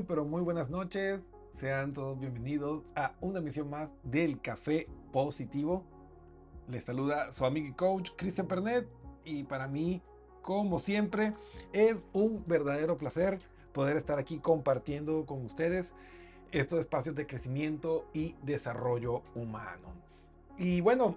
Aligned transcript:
Muy, 0.00 0.06
pero 0.06 0.24
muy 0.24 0.40
buenas 0.40 0.70
noches. 0.70 1.20
Sean 1.52 1.92
todos 1.92 2.18
bienvenidos 2.18 2.84
a 2.96 3.12
una 3.20 3.40
emisión 3.40 3.68
más 3.68 3.90
del 4.02 4.40
Café 4.40 4.88
Positivo. 5.12 5.84
Les 6.68 6.84
saluda 6.84 7.34
su 7.34 7.44
amigo 7.44 7.66
y 7.68 7.72
coach 7.72 8.10
Cristian 8.16 8.46
Pernet 8.46 8.88
y 9.26 9.44
para 9.44 9.68
mí, 9.68 10.00
como 10.40 10.78
siempre, 10.78 11.34
es 11.74 12.06
un 12.14 12.42
verdadero 12.46 12.96
placer 12.96 13.40
poder 13.74 13.98
estar 13.98 14.18
aquí 14.18 14.38
compartiendo 14.38 15.26
con 15.26 15.44
ustedes 15.44 15.92
estos 16.50 16.80
espacios 16.80 17.14
de 17.14 17.26
crecimiento 17.26 18.06
y 18.14 18.36
desarrollo 18.42 19.20
humano. 19.34 19.88
Y 20.56 20.80
bueno, 20.80 21.14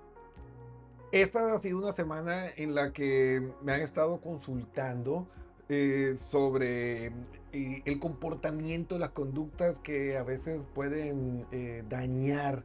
esta 1.14 1.54
ha 1.54 1.60
sido 1.62 1.78
una 1.78 1.94
semana 1.94 2.48
en 2.58 2.76
la 2.76 2.92
que 2.92 3.50
me 3.62 3.72
han 3.72 3.80
estado 3.80 4.20
consultando 4.20 5.26
eh, 5.70 6.16
sobre 6.18 7.14
eh, 7.54 7.84
el 7.86 8.00
comportamiento, 8.00 8.98
las 8.98 9.12
conductas 9.12 9.80
que 9.80 10.18
a 10.18 10.24
veces 10.24 10.62
pueden 10.74 11.46
eh, 11.52 11.84
dañar 11.88 12.64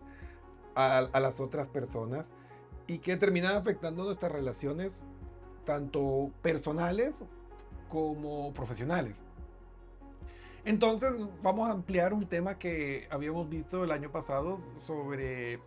a, 0.75 0.99
a, 0.99 1.21
las 1.21 1.41
otras 1.41 1.69
personas 1.69 2.26
y 2.87 2.98
que 2.98 3.16
terminan 3.19 3.54
afectando 3.54 4.04
nuestras 4.04 4.32
relaciones 4.32 5.06
tanto 5.65 6.31
personales 6.41 7.22
como 7.89 8.54
profesionales. 8.54 9.21
Entonces 10.65 11.13
vamos 11.42 11.68
a 11.68 11.72
ampliar 11.72 12.13
un 12.13 12.27
tema 12.27 12.59
que 12.59 13.07
habíamos 13.10 13.48
visto 13.48 13.84
el 13.84 13.91
año 13.91 14.10
pasado 14.10 14.59
sobre 14.77 15.60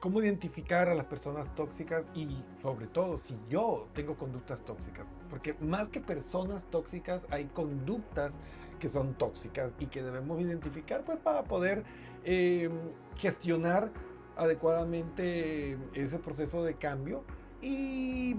cómo 0.00 0.20
identificar 0.20 0.88
a 0.88 0.94
las 0.94 1.06
personas 1.06 1.54
tóxicas 1.54 2.04
y 2.14 2.44
sobre 2.60 2.86
todo 2.86 3.18
si 3.18 3.38
yo 3.48 3.88
tengo 3.92 4.16
conductas 4.16 4.64
tóxicas. 4.64 5.06
Porque 5.32 5.54
más 5.62 5.88
que 5.88 5.98
personas 5.98 6.62
tóxicas 6.64 7.22
hay 7.30 7.46
conductas 7.46 8.38
que 8.78 8.90
son 8.90 9.14
tóxicas 9.14 9.72
y 9.78 9.86
que 9.86 10.02
debemos 10.02 10.38
identificar 10.38 11.04
pues 11.04 11.18
para 11.20 11.44
poder 11.44 11.84
eh, 12.22 12.68
gestionar 13.16 13.90
adecuadamente 14.36 15.78
ese 15.94 16.18
proceso 16.18 16.62
de 16.64 16.74
cambio 16.74 17.24
y 17.62 18.36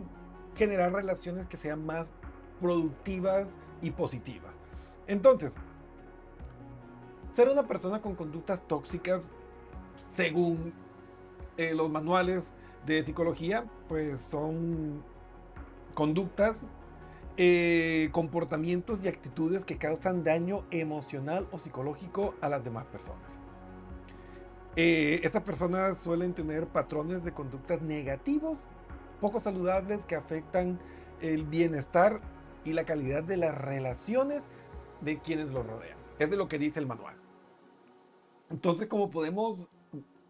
generar 0.56 0.94
relaciones 0.94 1.48
que 1.48 1.58
sean 1.58 1.84
más 1.84 2.12
productivas 2.62 3.48
y 3.82 3.90
positivas. 3.90 4.54
Entonces, 5.08 5.56
ser 7.34 7.50
una 7.50 7.68
persona 7.68 8.04
con 8.04 8.14
conductas 8.14 8.62
tóxicas, 8.68 9.28
según 10.16 10.74
eh, 11.58 11.74
los 11.74 11.90
manuales 11.90 12.54
de 12.86 13.04
psicología, 13.04 13.66
pues 13.88 14.22
son 14.22 15.02
conductas, 15.96 16.68
eh, 17.38 18.10
comportamientos 18.12 19.04
y 19.04 19.08
actitudes 19.08 19.66
que 19.66 19.78
causan 19.78 20.24
daño 20.24 20.66
emocional 20.72 21.48
o 21.52 21.58
psicológico 21.58 22.36
a 22.42 22.50
las 22.50 22.64
demás 22.64 22.86
personas. 22.86 23.40
Eh, 24.76 25.20
estas 25.24 25.44
personas 25.44 25.98
suelen 26.00 26.34
tener 26.34 26.68
patrones 26.68 27.24
de 27.24 27.32
conductas 27.32 27.82
negativos, 27.82 28.60
poco 29.22 29.40
saludables, 29.40 30.06
que 30.06 30.16
afectan 30.16 30.80
el 31.22 31.46
bienestar 31.46 32.22
y 32.66 32.74
la 32.74 32.86
calidad 32.86 33.24
de 33.24 33.38
las 33.38 33.58
relaciones 33.58 34.44
de 35.02 35.20
quienes 35.20 35.50
los 35.50 35.66
rodean. 35.66 35.98
Es 36.20 36.30
de 36.30 36.38
lo 36.38 36.48
que 36.48 36.60
dice 36.60 36.80
el 36.80 36.88
manual. 36.88 37.16
Entonces, 38.50 38.88
como 38.88 39.10
podemos 39.10 39.70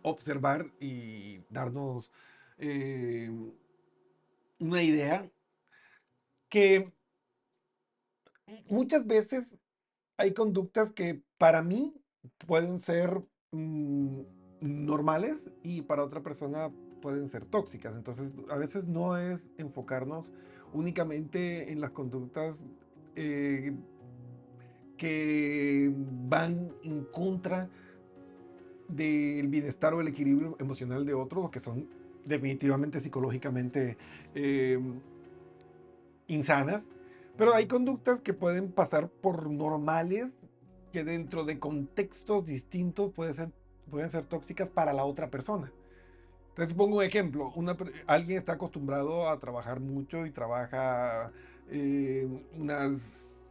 observar 0.02 0.68
y 0.80 1.40
darnos 1.50 2.12
eh, 2.58 3.30
una 4.60 4.82
idea 4.82 5.30
que 6.54 6.94
muchas 8.70 9.08
veces 9.08 9.58
hay 10.18 10.36
conductas 10.36 10.92
que 10.92 11.24
para 11.40 11.64
mí 11.64 11.96
pueden 12.46 12.80
ser 12.80 13.24
mm, 13.52 14.20
normales 14.62 15.50
y 15.64 15.82
para 15.82 16.04
otra 16.04 16.22
persona 16.22 16.72
pueden 17.02 17.28
ser 17.28 17.48
tóxicas. 17.48 17.96
Entonces, 17.96 18.30
a 18.52 18.56
veces 18.56 18.88
no 18.88 19.18
es 19.18 19.44
enfocarnos 19.58 20.32
únicamente 20.74 21.72
en 21.72 21.82
las 21.82 21.90
conductas 21.90 22.64
eh, 23.16 23.74
que 24.96 25.92
van 26.30 26.72
en 26.84 27.04
contra 27.06 27.68
del 28.90 29.48
bienestar 29.48 29.96
o 29.96 30.02
el 30.02 30.08
equilibrio 30.08 30.56
emocional 30.60 31.04
de 31.04 31.16
otros, 31.16 31.50
que 31.50 31.60
son 31.60 31.90
definitivamente 32.26 33.00
psicológicamente 33.00 33.98
eh, 34.36 34.80
insanas, 36.28 36.90
pero 37.38 37.54
hay 37.54 37.68
conductas 37.68 38.22
que 38.22 38.34
pueden 38.34 38.72
pasar 38.72 39.10
por 39.10 39.50
normales, 39.50 40.30
que 40.92 41.04
dentro 41.04 41.46
de 41.46 41.60
contextos 41.60 42.46
distintos 42.46 43.12
pueden 43.12 43.34
ser, 43.34 43.52
pueden 43.90 44.12
ser 44.12 44.26
tóxicas 44.26 44.70
para 44.70 44.94
la 44.94 45.06
otra 45.06 45.30
persona. 45.30 45.72
Entonces 46.50 46.76
pongo 46.76 46.98
un 46.98 47.04
ejemplo, 47.04 47.52
alguien 48.06 48.38
está 48.38 48.54
acostumbrado 48.54 49.28
a 49.28 49.40
trabajar 49.40 49.80
mucho 49.80 50.28
y 50.28 50.32
trabaja 50.32 51.32
eh, 51.72 52.28
unas 52.56 53.48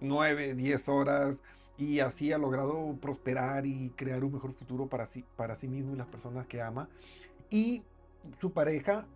9, 0.00 0.54
10 0.54 0.88
horas 0.90 1.42
y 1.76 1.98
así 1.98 2.32
ha 2.32 2.38
logrado 2.38 2.96
prosperar 3.00 3.66
y 3.66 3.90
crear 3.96 4.22
un 4.22 4.34
mejor 4.34 4.52
futuro 4.52 4.86
para 4.86 5.08
sí, 5.08 5.24
para 5.34 5.56
sí 5.56 5.66
mismo 5.66 5.94
y 5.94 5.96
las 5.96 6.06
personas 6.06 6.46
que 6.46 6.62
ama. 6.62 6.88
Y 7.50 7.82
su 8.40 8.52
pareja 8.52 9.06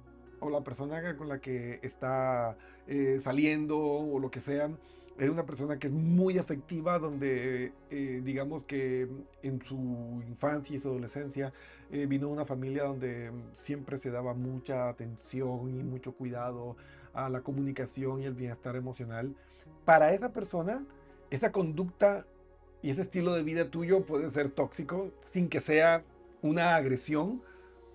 o 0.40 0.50
la 0.50 0.62
persona 0.62 1.17
con 1.17 1.29
la 1.29 1.40
que 1.40 1.81
está 1.82 2.56
eh, 2.87 3.19
saliendo 3.23 3.79
o 3.79 4.19
lo 4.19 4.31
que 4.31 4.40
sea, 4.40 4.70
era 5.19 5.32
una 5.32 5.44
persona 5.44 5.79
que 5.79 5.88
es 5.88 5.93
muy 5.93 6.38
afectiva, 6.38 6.99
donde 6.99 7.73
eh, 7.90 8.20
digamos 8.25 8.62
que 8.62 9.08
en 9.43 9.61
su 9.64 10.23
infancia 10.29 10.76
y 10.76 10.79
su 10.79 10.88
adolescencia 10.88 11.52
eh, 11.90 12.06
vino 12.06 12.29
una 12.29 12.44
familia 12.44 12.85
donde 12.85 13.32
siempre 13.52 13.99
se 13.99 14.11
daba 14.11 14.35
mucha 14.35 14.88
atención 14.88 15.69
y 15.69 15.82
mucho 15.82 16.12
cuidado 16.12 16.76
a 17.14 17.29
la 17.29 17.40
comunicación 17.40 18.23
y 18.23 18.26
el 18.26 18.35
bienestar 18.35 18.76
emocional. 18.76 19.35
Para 19.85 20.12
esa 20.12 20.32
persona, 20.32 20.85
esa 21.31 21.50
conducta 21.50 22.25
y 22.81 22.90
ese 22.90 23.02
estilo 23.02 23.35
de 23.35 23.43
vida 23.43 23.70
tuyo 23.70 24.02
puede 24.02 24.29
ser 24.29 24.50
tóxico 24.50 25.11
sin 25.25 25.49
que 25.49 25.58
sea 25.58 26.05
una 26.43 26.76
agresión 26.76 27.43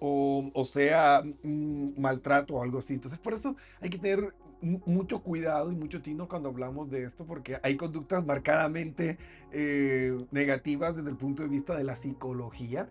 o, 0.06 0.64
sea 0.66 1.24
un 1.44 1.96
maltrato 1.98 2.56
o 2.56 2.64
algo 2.64 2.80
así. 2.80 2.94
Entonces 2.94 3.20
por 3.20 3.34
eso 3.34 3.56
hay 3.80 3.90
que 3.90 3.98
tener 3.98 4.34
mucho 4.62 5.22
cuidado 5.22 5.72
y 5.72 5.76
mucho 5.76 6.02
tino 6.02 6.28
cuando 6.28 6.50
hablamos 6.50 6.90
de 6.90 7.04
esto 7.04 7.26
porque 7.26 7.60
hay 7.64 7.76
conductas 7.76 8.26
marcadamente 8.26 9.18
eh, 9.52 10.26
negativas 10.32 10.96
desde 10.96 11.10
el 11.10 11.18
punto 11.18 11.44
de 11.44 11.50
vista 11.50 11.76
de 11.76 11.84
la 11.84 11.96
psicología, 11.96 12.90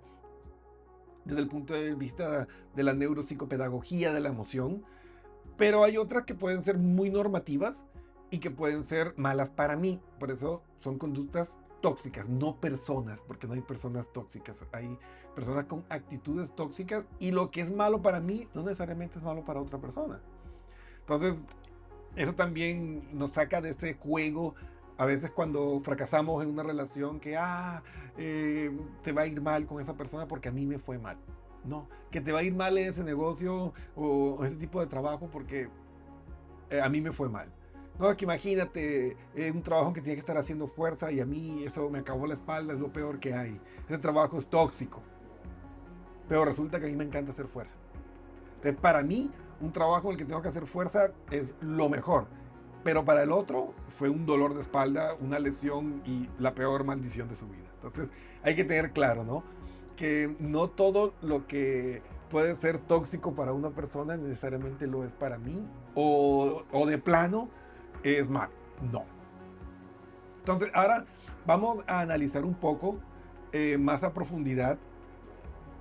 desde 1.24 1.40
el 1.40 1.48
punto 1.48 1.74
de 1.74 1.94
vista 1.94 2.46
de 2.74 2.82
la 2.82 2.94
neuropsicopedagogía 2.94 4.12
de 4.12 4.20
la 4.20 4.28
emoción, 4.28 4.82
pero 5.56 5.84
hay 5.84 5.98
otras 5.98 6.24
que 6.24 6.34
pueden 6.34 6.62
ser 6.62 6.78
muy 6.78 7.10
normativas 7.10 7.86
y 8.30 8.38
que 8.38 8.50
pueden 8.50 8.84
ser 8.84 9.14
malas 9.16 9.50
para 9.50 9.76
mí. 9.76 10.00
Por 10.18 10.30
eso 10.30 10.62
son 10.78 10.98
conductas 10.98 11.58
tóxicas, 11.82 12.26
no 12.26 12.56
personas, 12.56 13.20
porque 13.20 13.46
no 13.46 13.52
hay 13.52 13.60
personas 13.60 14.10
tóxicas, 14.12 14.64
hay 14.72 14.96
personas 15.34 15.66
con 15.66 15.84
actitudes 15.90 16.54
tóxicas 16.54 17.04
y 17.18 17.32
lo 17.32 17.50
que 17.50 17.60
es 17.60 17.70
malo 17.70 18.00
para 18.00 18.20
mí 18.20 18.48
no 18.54 18.62
necesariamente 18.62 19.18
es 19.18 19.24
malo 19.24 19.44
para 19.44 19.60
otra 19.60 19.78
persona. 19.78 20.20
Entonces, 21.00 21.34
eso 22.16 22.34
también 22.34 23.08
nos 23.12 23.32
saca 23.32 23.60
de 23.60 23.70
ese 23.70 23.94
juego. 23.94 24.54
A 24.96 25.04
veces 25.04 25.30
cuando 25.30 25.80
fracasamos 25.80 26.42
en 26.42 26.50
una 26.50 26.62
relación 26.62 27.18
que, 27.18 27.36
ah, 27.36 27.82
eh, 28.16 28.70
te 29.02 29.12
va 29.12 29.22
a 29.22 29.26
ir 29.26 29.40
mal 29.40 29.66
con 29.66 29.80
esa 29.80 29.94
persona 29.94 30.28
porque 30.28 30.48
a 30.48 30.52
mí 30.52 30.64
me 30.64 30.78
fue 30.78 30.98
mal. 30.98 31.18
No, 31.64 31.88
que 32.10 32.20
te 32.20 32.32
va 32.32 32.40
a 32.40 32.42
ir 32.42 32.54
mal 32.54 32.76
en 32.76 32.90
ese 32.90 33.04
negocio 33.04 33.72
o, 33.94 34.44
ese 34.44 34.56
tipo 34.56 34.80
de 34.80 34.86
trabajo 34.86 35.28
porque 35.30 35.68
eh, 36.70 36.80
a 36.80 36.88
mí 36.88 37.00
me 37.00 37.12
fue 37.12 37.28
mal. 37.28 37.48
No, 37.98 38.16
que 38.16 38.24
imagínate, 38.24 39.16
eh, 39.34 39.50
un 39.52 39.62
trabajo 39.62 39.92
que 39.92 40.00
tiene 40.00 40.14
que 40.14 40.20
estar 40.20 40.36
haciendo 40.36 40.66
fuerza 40.66 41.12
y 41.12 41.20
a 41.20 41.26
mí 41.26 41.64
eso 41.64 41.88
me 41.90 41.98
acabó 41.98 42.26
la 42.26 42.34
espalda, 42.34 42.72
es 42.72 42.80
lo 42.80 42.92
peor 42.92 43.20
que 43.20 43.34
hay. 43.34 43.60
Ese 43.88 43.98
trabajo 43.98 44.38
es 44.38 44.46
tóxico. 44.46 45.02
Pero 46.28 46.44
resulta 46.44 46.80
que 46.80 46.86
a 46.86 46.88
mí 46.88 46.96
me 46.96 47.04
encanta 47.04 47.32
hacer 47.32 47.46
fuerza. 47.46 47.76
Entonces, 48.56 48.80
para 48.80 49.02
mí, 49.02 49.30
un 49.60 49.72
trabajo 49.72 50.08
en 50.08 50.12
el 50.12 50.18
que 50.18 50.24
tengo 50.24 50.42
que 50.42 50.48
hacer 50.48 50.66
fuerza 50.66 51.12
es 51.30 51.54
lo 51.60 51.88
mejor. 51.88 52.26
Pero 52.82 53.04
para 53.04 53.22
el 53.22 53.30
otro 53.30 53.74
fue 53.86 54.08
un 54.08 54.26
dolor 54.26 54.54
de 54.54 54.60
espalda, 54.60 55.14
una 55.20 55.38
lesión 55.38 56.02
y 56.04 56.28
la 56.38 56.54
peor 56.54 56.84
maldición 56.84 57.28
de 57.28 57.36
su 57.36 57.46
vida. 57.46 57.68
Entonces, 57.74 58.08
hay 58.42 58.56
que 58.56 58.64
tener 58.64 58.92
claro, 58.92 59.24
¿no? 59.24 59.44
Que 59.96 60.34
no 60.40 60.68
todo 60.68 61.14
lo 61.22 61.46
que 61.46 62.02
puede 62.30 62.56
ser 62.56 62.78
tóxico 62.78 63.34
para 63.34 63.52
una 63.52 63.70
persona 63.70 64.16
necesariamente 64.16 64.86
lo 64.86 65.04
es 65.04 65.12
para 65.12 65.38
mí. 65.38 65.68
O, 65.94 66.64
o 66.72 66.86
de 66.86 66.98
plano, 66.98 67.50
es 68.02 68.28
mal. 68.28 68.50
No. 68.90 69.04
Entonces, 70.38 70.70
ahora 70.74 71.04
vamos 71.46 71.84
a 71.86 72.00
analizar 72.00 72.44
un 72.44 72.54
poco 72.54 72.98
eh, 73.52 73.78
más 73.78 74.02
a 74.02 74.12
profundidad 74.12 74.78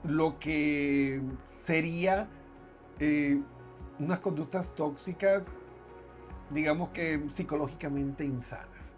lo 0.03 0.39
que 0.39 1.21
sería 1.47 2.27
eh, 2.99 3.41
unas 3.99 4.19
conductas 4.19 4.73
tóxicas, 4.75 5.59
digamos 6.49 6.89
que 6.89 7.29
psicológicamente 7.29 8.25
insanas. 8.25 8.95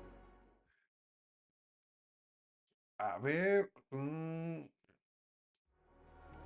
A 3.00 3.18
ver. 3.20 3.70
mm, 3.92 4.62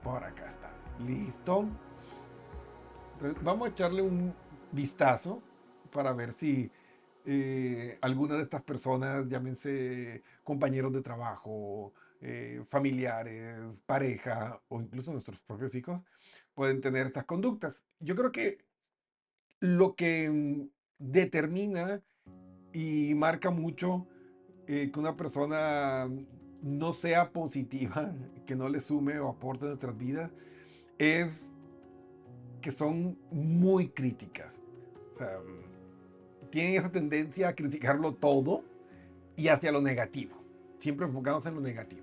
por 0.03 0.23
acá 0.23 0.47
está. 0.47 0.71
Listo. 0.99 1.65
Vamos 3.41 3.67
a 3.67 3.71
echarle 3.71 4.01
un 4.01 4.33
vistazo 4.71 5.41
para 5.87 6.13
ver 6.13 6.33
si 6.33 6.69
eh, 7.25 7.97
alguna 8.01 8.37
de 8.37 8.43
estas 8.43 8.61
personas, 8.63 9.27
llámense 9.27 10.23
compañeros 10.43 10.93
de 10.93 11.01
trabajo, 11.01 11.93
eh, 12.21 12.63
familiares, 12.67 13.81
pareja 13.85 14.61
o 14.69 14.79
incluso 14.79 15.11
nuestros 15.11 15.39
propios 15.41 15.75
hijos, 15.75 16.01
pueden 16.53 16.79
tener 16.79 17.07
estas 17.07 17.25
conductas. 17.25 17.83
Yo 17.99 18.15
creo 18.15 18.31
que 18.31 18.59
lo 19.59 19.95
que 19.95 20.29
mm, 20.29 20.69
determina 20.99 22.01
y 22.71 23.13
marca 23.15 23.49
mucho 23.49 24.07
eh, 24.67 24.89
que 24.91 24.99
una 24.99 25.15
persona 25.17 26.09
no 26.61 26.93
sea 26.93 27.31
positiva, 27.31 28.15
que 28.45 28.55
no 28.55 28.69
le 28.69 28.79
sume 28.79 29.19
o 29.19 29.29
aporte 29.29 29.65
a 29.65 29.69
nuestras 29.69 29.97
vidas, 29.97 30.31
es 30.97 31.55
que 32.61 32.71
son 32.71 33.19
muy 33.31 33.89
críticas. 33.89 34.61
O 35.15 35.17
sea, 35.17 35.39
mm, 35.39 35.76
tienen 36.57 36.73
esa 36.73 36.91
tendencia 36.91 37.49
a 37.49 37.53
criticarlo 37.53 38.15
todo 38.15 38.63
y 39.35 39.49
hacia 39.49 39.71
lo 39.71 39.79
negativo, 39.79 40.35
siempre 40.79 41.05
enfocados 41.05 41.45
en 41.45 41.53
lo 41.53 41.61
negativo. 41.61 42.01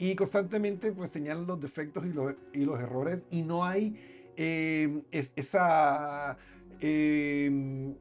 Y 0.00 0.16
constantemente 0.16 0.90
pues 0.90 1.10
señalan 1.12 1.46
los 1.46 1.60
defectos 1.60 2.04
y, 2.04 2.12
lo- 2.12 2.34
y 2.52 2.64
los 2.64 2.80
errores 2.80 3.22
y 3.30 3.42
no 3.42 3.64
hay 3.64 3.94
eh, 4.36 5.00
es- 5.12 5.30
esa 5.36 6.36
eh, 6.80 7.94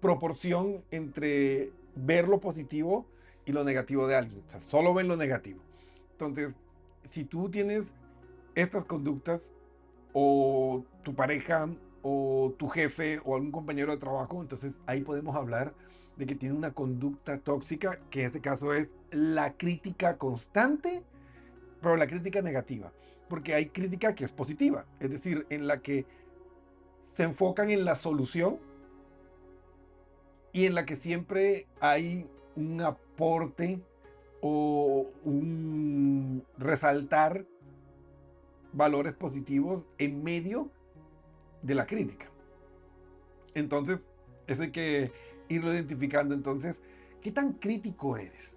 proporción 0.00 0.76
entre 0.92 1.72
ver 1.96 2.28
lo 2.28 2.38
positivo 2.38 3.04
y 3.46 3.50
lo 3.50 3.64
negativo 3.64 4.06
de 4.06 4.14
alguien. 4.14 4.44
O 4.46 4.50
sea, 4.50 4.60
solo 4.60 4.94
ven 4.94 5.08
lo 5.08 5.16
negativo. 5.16 5.58
Entonces, 6.12 6.54
si 7.10 7.24
tú 7.24 7.48
tienes 7.50 7.96
estas 8.54 8.84
conductas 8.84 9.52
o 10.12 10.84
tu 11.02 11.16
pareja 11.16 11.68
o 12.08 12.54
tu 12.56 12.68
jefe 12.68 13.20
o 13.24 13.34
algún 13.34 13.50
compañero 13.50 13.90
de 13.90 13.98
trabajo, 13.98 14.40
entonces 14.40 14.72
ahí 14.86 15.00
podemos 15.00 15.34
hablar 15.34 15.74
de 16.16 16.24
que 16.24 16.36
tiene 16.36 16.54
una 16.54 16.72
conducta 16.72 17.36
tóxica, 17.38 17.98
que 18.10 18.20
en 18.20 18.26
este 18.26 18.40
caso 18.40 18.72
es 18.72 18.88
la 19.10 19.54
crítica 19.54 20.16
constante, 20.16 21.02
pero 21.82 21.96
la 21.96 22.06
crítica 22.06 22.42
negativa, 22.42 22.92
porque 23.28 23.54
hay 23.54 23.70
crítica 23.70 24.14
que 24.14 24.22
es 24.22 24.30
positiva, 24.30 24.86
es 25.00 25.10
decir, 25.10 25.48
en 25.50 25.66
la 25.66 25.78
que 25.82 26.06
se 27.16 27.24
enfocan 27.24 27.70
en 27.70 27.84
la 27.84 27.96
solución 27.96 28.58
y 30.52 30.66
en 30.66 30.76
la 30.76 30.84
que 30.84 30.94
siempre 30.94 31.66
hay 31.80 32.24
un 32.54 32.82
aporte 32.82 33.80
o 34.42 35.10
un 35.24 36.44
resaltar 36.56 37.46
valores 38.72 39.12
positivos 39.14 39.84
en 39.98 40.22
medio 40.22 40.70
de 41.66 41.74
la 41.74 41.86
crítica. 41.86 42.30
Entonces, 43.54 44.00
eso 44.46 44.62
hay 44.62 44.70
que 44.70 45.12
irlo 45.48 45.72
identificando. 45.72 46.34
Entonces, 46.34 46.80
¿qué 47.20 47.32
tan 47.32 47.54
crítico 47.54 48.16
eres? 48.16 48.56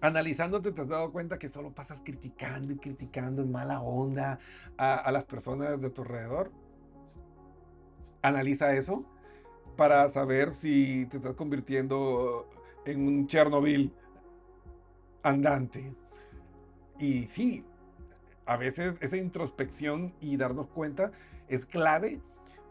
Analizándote 0.00 0.70
te 0.70 0.82
has 0.82 0.88
dado 0.88 1.10
cuenta 1.10 1.38
que 1.38 1.50
solo 1.50 1.72
pasas 1.72 2.00
criticando 2.04 2.72
y 2.72 2.76
criticando 2.76 3.42
en 3.42 3.50
mala 3.50 3.80
onda 3.80 4.38
a, 4.76 4.94
a 4.94 5.10
las 5.10 5.24
personas 5.24 5.80
de 5.80 5.90
tu 5.90 6.02
alrededor. 6.02 6.52
Analiza 8.22 8.72
eso 8.74 9.04
para 9.76 10.08
saber 10.10 10.52
si 10.52 11.06
te 11.06 11.16
estás 11.16 11.34
convirtiendo 11.34 12.48
en 12.84 13.06
un 13.06 13.26
Chernobyl 13.26 13.92
andante. 15.22 15.92
Y 17.00 17.24
sí, 17.26 17.64
a 18.48 18.56
veces 18.56 18.94
esa 19.00 19.18
introspección 19.18 20.14
y 20.20 20.38
darnos 20.38 20.68
cuenta 20.68 21.12
es 21.48 21.66
clave 21.66 22.18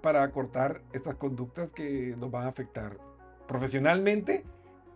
para 0.02 0.30
cortar 0.32 0.82
estas 0.92 1.16
conductas 1.16 1.72
que 1.72 2.16
nos 2.18 2.32
van 2.32 2.46
a 2.46 2.50
afectar 2.50 2.98
profesionalmente 3.48 4.44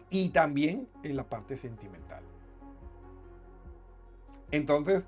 y 0.10 0.30
también 0.30 0.90
en 1.04 1.16
la 1.16 1.30
parte 1.30 1.56
sentimental. 1.56 2.24
Entonces, 4.50 5.08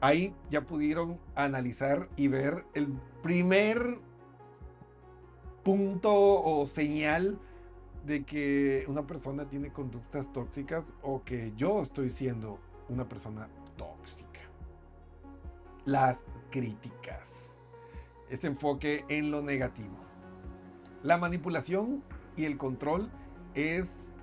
ahí 0.00 0.32
ya 0.48 0.62
pudieron 0.62 1.18
analizar 1.34 2.08
y 2.16 2.28
ver 2.28 2.64
el 2.74 2.88
primer 3.20 3.98
punto 5.64 6.12
o 6.14 6.66
señal 6.68 7.36
de 8.06 8.24
que 8.24 8.84
una 8.86 9.06
persona 9.08 9.48
tiene 9.48 9.72
conductas 9.72 10.32
tóxicas 10.32 10.94
o 11.02 11.24
que 11.24 11.52
yo 11.56 11.82
estoy 11.82 12.10
siendo 12.10 12.60
una 12.88 13.08
persona 13.08 13.48
tóxica. 13.76 14.29
Las 15.90 16.24
críticas. 16.52 17.28
Este 18.28 18.46
enfoque 18.46 19.04
en 19.08 19.32
lo 19.32 19.42
negativo. 19.42 19.96
La 21.02 21.18
manipulación 21.18 22.04
y 22.36 22.44
el 22.44 22.58
control 22.58 23.10
es 23.56 24.14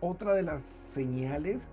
otra 0.00 0.32
de 0.32 0.42
las 0.42 0.62
señales 0.94 1.68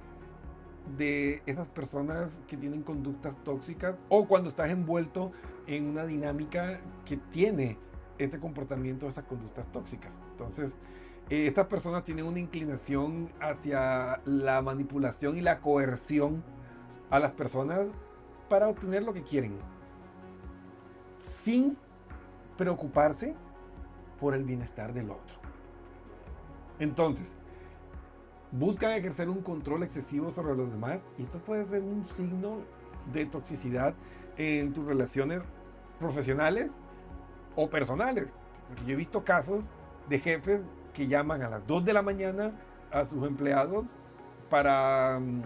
de 0.97 1.41
esas 1.45 1.69
personas 1.69 2.41
que 2.49 2.57
tienen 2.57 2.83
conductas 2.83 3.41
tóxicas 3.45 3.95
o 4.09 4.27
cuando 4.27 4.49
estás 4.49 4.69
envuelto 4.71 5.31
en 5.67 5.87
una 5.87 6.03
dinámica 6.03 6.81
que 7.05 7.15
tiene 7.15 7.77
este 8.17 8.41
comportamiento, 8.41 9.07
estas 9.07 9.23
conductas 9.23 9.71
tóxicas. 9.71 10.19
Entonces, 10.31 10.75
eh, 11.29 11.47
estas 11.47 11.67
personas 11.67 12.03
tienen 12.03 12.25
una 12.25 12.39
inclinación 12.39 13.31
hacia 13.39 14.19
la 14.25 14.61
manipulación 14.61 15.37
y 15.37 15.41
la 15.41 15.61
coerción 15.61 16.43
a 17.09 17.19
las 17.19 17.31
personas 17.31 17.87
para 18.53 18.69
obtener 18.69 19.01
lo 19.01 19.13
que 19.13 19.23
quieren, 19.23 19.57
sin 21.17 21.75
preocuparse 22.55 23.33
por 24.19 24.35
el 24.35 24.43
bienestar 24.43 24.93
del 24.93 25.09
otro. 25.09 25.37
Entonces, 26.77 27.33
buscan 28.51 28.91
ejercer 28.91 29.27
un 29.27 29.41
control 29.41 29.81
excesivo 29.81 30.29
sobre 30.29 30.55
los 30.55 30.69
demás 30.69 31.01
y 31.17 31.23
esto 31.23 31.39
puede 31.39 31.65
ser 31.65 31.81
un 31.81 32.05
signo 32.05 32.59
de 33.11 33.25
toxicidad 33.25 33.95
en 34.37 34.71
tus 34.71 34.85
relaciones 34.85 35.41
profesionales 35.97 36.73
o 37.55 37.71
personales. 37.71 38.35
Porque 38.67 38.85
yo 38.85 38.93
he 38.93 38.97
visto 38.97 39.23
casos 39.23 39.71
de 40.09 40.19
jefes 40.19 40.61
que 40.93 41.07
llaman 41.07 41.41
a 41.41 41.49
las 41.49 41.65
2 41.65 41.85
de 41.85 41.93
la 41.93 42.03
mañana 42.03 42.51
a 42.91 43.03
sus 43.07 43.25
empleados 43.25 43.85
para 44.51 45.19
mm, 45.19 45.41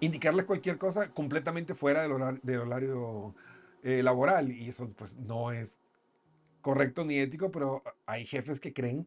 indicarles 0.00 0.46
cualquier 0.46 0.78
cosa 0.78 1.10
completamente 1.10 1.74
fuera 1.74 2.02
del 2.02 2.12
horario, 2.12 2.40
del 2.42 2.60
horario 2.60 3.34
eh, 3.82 4.02
laboral. 4.02 4.50
Y 4.52 4.68
eso 4.68 4.90
pues 4.92 5.16
no 5.16 5.52
es 5.52 5.78
correcto 6.60 7.04
ni 7.04 7.18
ético, 7.18 7.50
pero 7.50 7.82
hay 8.06 8.26
jefes 8.26 8.60
que 8.60 8.72
creen 8.72 9.06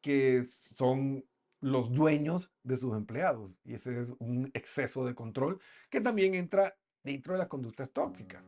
que 0.00 0.44
son 0.44 1.24
los 1.60 1.92
dueños 1.92 2.52
de 2.62 2.76
sus 2.76 2.96
empleados. 2.96 3.56
Y 3.64 3.74
ese 3.74 4.00
es 4.00 4.14
un 4.18 4.50
exceso 4.54 5.04
de 5.04 5.14
control 5.14 5.60
que 5.90 6.00
también 6.00 6.34
entra 6.34 6.74
dentro 7.02 7.34
de 7.34 7.38
las 7.38 7.48
conductas 7.48 7.90
tóxicas. 7.90 8.44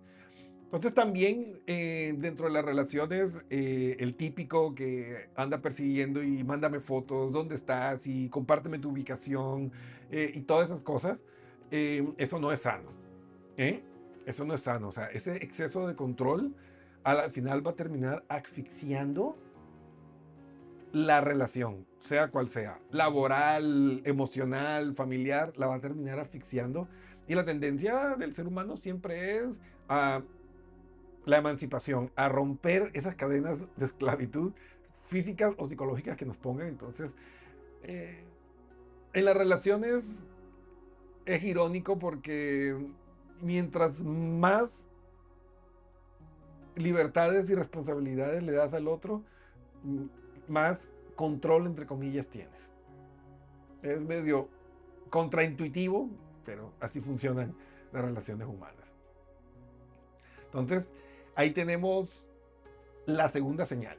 Entonces 0.72 0.94
también 0.94 1.60
eh, 1.66 2.14
dentro 2.16 2.46
de 2.46 2.52
las 2.52 2.64
relaciones, 2.64 3.36
eh, 3.50 3.96
el 4.00 4.14
típico 4.14 4.74
que 4.74 5.28
anda 5.36 5.60
persiguiendo 5.60 6.22
y 6.22 6.42
mándame 6.44 6.80
fotos, 6.80 7.30
dónde 7.30 7.56
estás 7.56 8.06
y 8.06 8.30
compárteme 8.30 8.78
tu 8.78 8.88
ubicación 8.88 9.70
eh, 10.10 10.32
y 10.34 10.40
todas 10.40 10.70
esas 10.70 10.80
cosas, 10.80 11.24
eh, 11.72 12.06
eso 12.18 12.38
no 12.38 12.52
es 12.52 12.60
sano. 12.60 12.90
¿eh? 13.56 13.82
Eso 14.26 14.44
no 14.44 14.54
es 14.54 14.60
sano. 14.60 14.88
O 14.88 14.92
sea, 14.92 15.06
ese 15.06 15.36
exceso 15.36 15.88
de 15.88 15.96
control 15.96 16.54
al 17.02 17.32
final 17.32 17.66
va 17.66 17.72
a 17.72 17.74
terminar 17.74 18.24
asfixiando 18.28 19.36
la 20.92 21.20
relación, 21.22 21.86
sea 22.00 22.30
cual 22.30 22.48
sea, 22.48 22.78
laboral, 22.90 24.02
emocional, 24.04 24.94
familiar, 24.94 25.54
la 25.56 25.66
va 25.66 25.76
a 25.76 25.80
terminar 25.80 26.20
asfixiando. 26.20 26.86
Y 27.26 27.34
la 27.34 27.44
tendencia 27.44 28.16
del 28.16 28.34
ser 28.34 28.46
humano 28.46 28.76
siempre 28.76 29.38
es 29.38 29.60
a 29.88 30.22
la 31.24 31.38
emancipación, 31.38 32.10
a 32.16 32.28
romper 32.28 32.90
esas 32.94 33.14
cadenas 33.14 33.58
de 33.76 33.86
esclavitud 33.86 34.52
físicas 35.04 35.54
o 35.56 35.66
psicológicas 35.66 36.16
que 36.16 36.26
nos 36.26 36.36
pongan. 36.36 36.68
Entonces, 36.68 37.16
eh, 37.82 38.24
en 39.14 39.24
las 39.24 39.36
relaciones 39.36 40.22
es 41.26 41.42
irónico 41.44 41.98
porque 41.98 42.76
mientras 43.40 44.00
más 44.02 44.88
libertades 46.74 47.50
y 47.50 47.54
responsabilidades 47.54 48.42
le 48.42 48.52
das 48.52 48.72
al 48.74 48.88
otro, 48.88 49.22
m- 49.84 50.08
más 50.48 50.92
control, 51.16 51.66
entre 51.66 51.86
comillas, 51.86 52.26
tienes. 52.28 52.70
Es 53.82 54.00
medio 54.00 54.48
contraintuitivo, 55.10 56.10
pero 56.44 56.72
así 56.80 57.00
funcionan 57.00 57.54
las 57.92 58.04
relaciones 58.04 58.48
humanas. 58.48 58.94
Entonces, 60.46 60.92
ahí 61.34 61.50
tenemos 61.52 62.28
la 63.06 63.28
segunda 63.28 63.66
señal. 63.66 63.98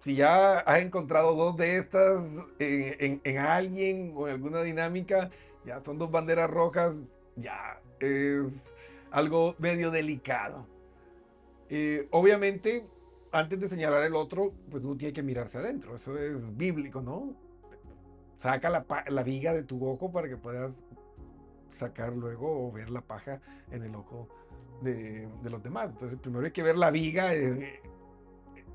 si 0.00 0.14
ya 0.14 0.60
has 0.60 0.82
encontrado 0.82 1.34
dos 1.34 1.56
de 1.56 1.78
estas 1.78 2.24
en, 2.58 3.20
en, 3.24 3.38
alguien 3.38 4.12
o 4.16 4.28
en 4.28 4.34
alguna 4.34 4.62
dinámica, 4.62 5.30
son 5.84 5.98
dos 5.98 6.10
banderas 6.10 6.50
rojas, 6.50 7.02
ya 7.36 7.80
es 8.00 8.74
algo 9.10 9.54
medio 9.58 9.90
delicado. 9.90 10.66
Eh, 11.68 12.08
obviamente, 12.10 12.86
antes 13.32 13.60
de 13.60 13.68
señalar 13.68 14.04
el 14.04 14.14
otro, 14.14 14.52
pues 14.70 14.84
uno 14.84 14.96
tiene 14.96 15.12
que 15.12 15.22
mirarse 15.22 15.58
adentro. 15.58 15.94
Eso 15.94 16.18
es 16.18 16.56
bíblico, 16.56 17.00
¿no? 17.00 17.34
Saca 18.38 18.70
la, 18.70 18.86
la 19.08 19.22
viga 19.22 19.52
de 19.52 19.62
tu 19.62 19.86
ojo 19.86 20.10
para 20.10 20.28
que 20.28 20.36
puedas 20.36 20.72
sacar 21.72 22.12
luego 22.14 22.68
o 22.68 22.72
ver 22.72 22.90
la 22.90 23.00
paja 23.00 23.40
en 23.70 23.82
el 23.82 23.94
ojo 23.94 24.28
de, 24.82 25.28
de 25.42 25.50
los 25.50 25.62
demás. 25.62 25.90
Entonces, 25.90 26.18
primero 26.18 26.44
hay 26.44 26.52
que 26.52 26.62
ver 26.62 26.76
la 26.76 26.90
viga, 26.90 27.34
eh, 27.34 27.80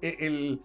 eh, 0.02 0.16
el, 0.20 0.62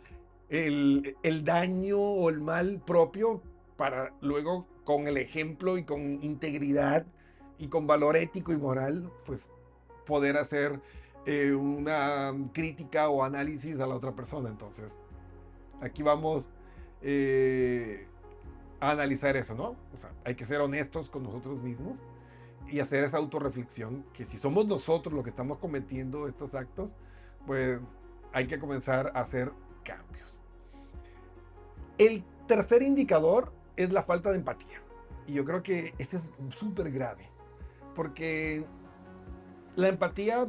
el, 0.49 1.17
el, 1.23 1.45
daño 1.45 1.99
o 1.99 2.29
el 2.29 2.41
mal 2.41 2.81
propio 2.85 3.43
para 3.77 4.13
luego 4.21 4.67
con 4.89 5.07
el 5.07 5.19
ejemplo 5.19 5.77
y 5.77 5.85
con 5.85 6.01
integridad 6.23 7.05
y 7.59 7.69
con 7.69 7.87
valor 7.87 8.17
ético 8.17 8.55
y 8.55 8.57
moral, 8.57 9.13
pues 9.27 9.47
poder 10.07 10.39
hacer 10.39 10.81
eh, 11.27 11.53
una 11.53 12.33
crítica 12.55 13.11
o 13.11 13.23
análisis 13.23 13.79
a 13.81 13.87
la 13.87 13.95
otra 13.95 14.13
persona. 14.13 14.49
Entonces, 14.49 14.97
aquí 15.83 16.03
vamos 16.03 16.49
eh, 17.03 18.07
a 18.81 18.93
analizar 18.93 19.37
eso, 19.37 19.55
¿no? 19.55 19.77
O 19.95 19.99
sea, 20.01 20.11
hay 20.25 20.37
que 20.37 20.47
ser 20.47 20.63
honestos 20.63 21.11
con 21.11 21.23
nosotros 21.23 21.63
mismos 21.63 21.99
y 22.67 22.81
hacer 22.81 23.05
esa 23.05 23.19
autorreflexión 23.19 24.07
que 24.15 24.25
si 24.25 24.39
somos 24.39 24.67
nosotros 24.67 25.13
los 25.13 25.23
que 25.23 25.29
estamos 25.29 25.59
cometiendo 25.59 26.29
estos 26.29 26.55
actos, 26.55 26.95
pues 27.47 27.79
hay 28.33 28.47
que 28.47 28.59
comenzar 28.59 29.13
a 29.15 29.21
hacer 29.21 29.53
cambios. 29.85 30.41
El 31.99 32.25
tercer 32.47 32.81
indicador 32.81 33.53
es 33.79 33.93
la 33.93 34.03
falta 34.03 34.31
de 34.31 34.37
empatía. 34.37 34.83
Y 35.27 35.35
yo 35.35 35.45
creo 35.45 35.63
que 35.63 35.95
este 35.99 36.17
es 36.17 36.23
súper 36.59 36.91
grave, 36.91 37.31
porque 37.95 38.65
la 39.77 39.89
empatía 39.89 40.49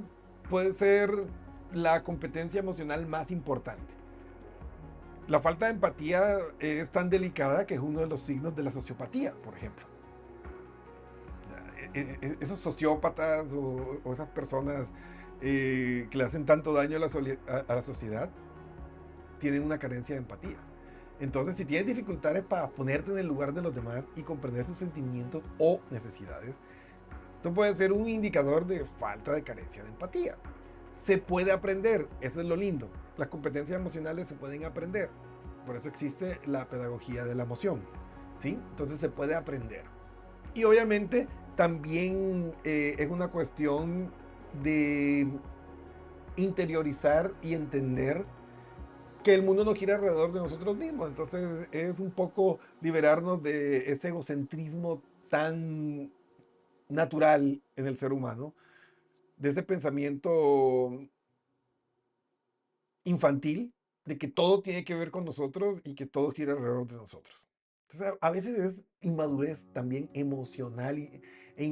puede 0.50 0.74
ser 0.74 1.12
la 1.72 2.04
competencia 2.04 2.60
emocional 2.60 3.06
más 3.06 3.30
importante. 3.30 3.94
La 5.28 5.40
falta 5.42 5.68
de 5.68 5.74
empatía 5.74 6.40
es 6.58 6.90
tan 6.90 7.12
delicada 7.12 7.68
que 7.68 7.76
es 7.76 7.80
uno 7.80 8.00
de 8.00 8.08
los 8.08 8.22
signos 8.22 8.56
de 8.56 8.64
la 8.64 8.72
sociopatía, 8.72 9.34
por 9.44 9.56
ejemplo. 9.56 9.86
E, 11.94 12.18
e, 12.22 12.38
esos 12.40 12.60
sociópatas 12.60 13.54
o, 13.54 14.02
esas 14.12 14.30
personas 14.30 14.88
eh, 15.42 16.08
que 16.10 16.18
le 16.18 16.24
hacen 16.24 16.46
tanto 16.46 16.74
daño 16.74 16.98
a 16.98 17.00
la, 17.00 17.08
a 17.68 17.76
la 17.76 17.82
sociedad 17.84 18.30
tienen 19.38 19.64
una 19.64 19.78
carencia 19.78 20.16
de 20.16 20.22
empatía. 20.22 20.58
Entonces, 21.20 21.56
si 21.56 21.66
tienes 21.66 21.88
dificultades 21.88 22.44
para 22.44 22.70
ponerte 22.70 23.12
en 23.12 23.18
el 23.20 23.28
lugar 23.28 23.54
de 23.54 23.62
los 23.62 23.76
demás 23.76 24.04
y 24.16 24.22
comprender 24.22 24.66
sus 24.66 24.78
sentimientos 24.78 25.44
o 25.58 25.82
necesidades, 25.92 26.56
esto 27.36 27.54
puede 27.54 27.76
ser 27.76 27.92
un 27.92 28.08
indicador 28.08 28.66
de 28.66 28.86
falta 29.00 29.32
de 29.34 29.44
carencia 29.44 29.84
de 29.84 29.90
empatía. 29.90 30.38
Se 31.04 31.18
puede 31.18 31.52
aprender, 31.52 32.08
eso 32.22 32.42
es 32.42 32.48
lo 32.48 32.56
lindo. 32.56 32.90
Las 33.18 33.28
competencias 33.28 33.80
emocionales 33.80 34.28
se 34.28 34.36
pueden 34.36 34.66
aprender. 34.66 35.10
Por 35.66 35.76
eso 35.76 35.90
existe 35.90 36.40
la 36.46 36.68
pedagogía 36.68 37.26
de 37.26 37.36
la 37.36 37.44
emoción. 37.44 37.82
¿sí? 38.40 38.58
Entonces 38.72 39.00
se 39.00 39.10
puede 39.10 39.36
aprender. 39.36 39.84
Y 40.56 40.64
obviamente 40.64 41.28
también 41.56 42.54
eh, 42.64 42.96
es 42.98 43.10
una 43.10 43.28
cuestión 43.28 44.12
de 44.64 45.28
interiorizar 46.38 47.34
y 47.42 47.54
entender 47.54 48.26
que 49.24 49.34
el 49.34 49.42
mundo 49.44 49.66
no 49.66 49.76
gira 49.76 49.96
alrededor 49.96 50.32
de 50.32 50.40
nosotros 50.40 50.78
mismos. 50.78 51.10
Entonces 51.10 51.68
es 51.72 52.00
un 52.00 52.12
poco 52.12 52.60
liberarnos 52.82 53.42
de 53.44 53.92
ese 53.92 54.10
egocentrismo 54.10 55.02
tan 55.30 56.12
natural 56.88 57.62
en 57.76 57.88
el 57.88 57.98
ser 57.98 58.14
humano, 58.14 58.54
de 59.38 59.50
ese 59.50 59.64
pensamiento 59.64 60.92
infantil 63.04 63.74
de 64.06 64.18
que 64.18 64.28
todo 64.28 64.62
tiene 64.62 64.84
que 64.84 64.96
ver 64.96 65.12
con 65.12 65.26
nosotros 65.26 65.82
y 65.84 65.94
que 65.94 66.06
todo 66.06 66.32
gira 66.32 66.54
alrededor 66.54 66.88
de 66.88 66.96
nosotros. 66.96 67.36
Entonces, 67.84 68.18
a 68.20 68.32
veces 68.32 68.58
es 68.58 68.82
inmadurez 69.02 69.66
también 69.74 70.10
emocional 70.14 70.98
e 70.98 71.64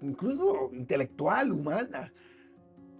incluso 0.00 0.70
intelectual, 0.72 1.52
humana 1.52 2.12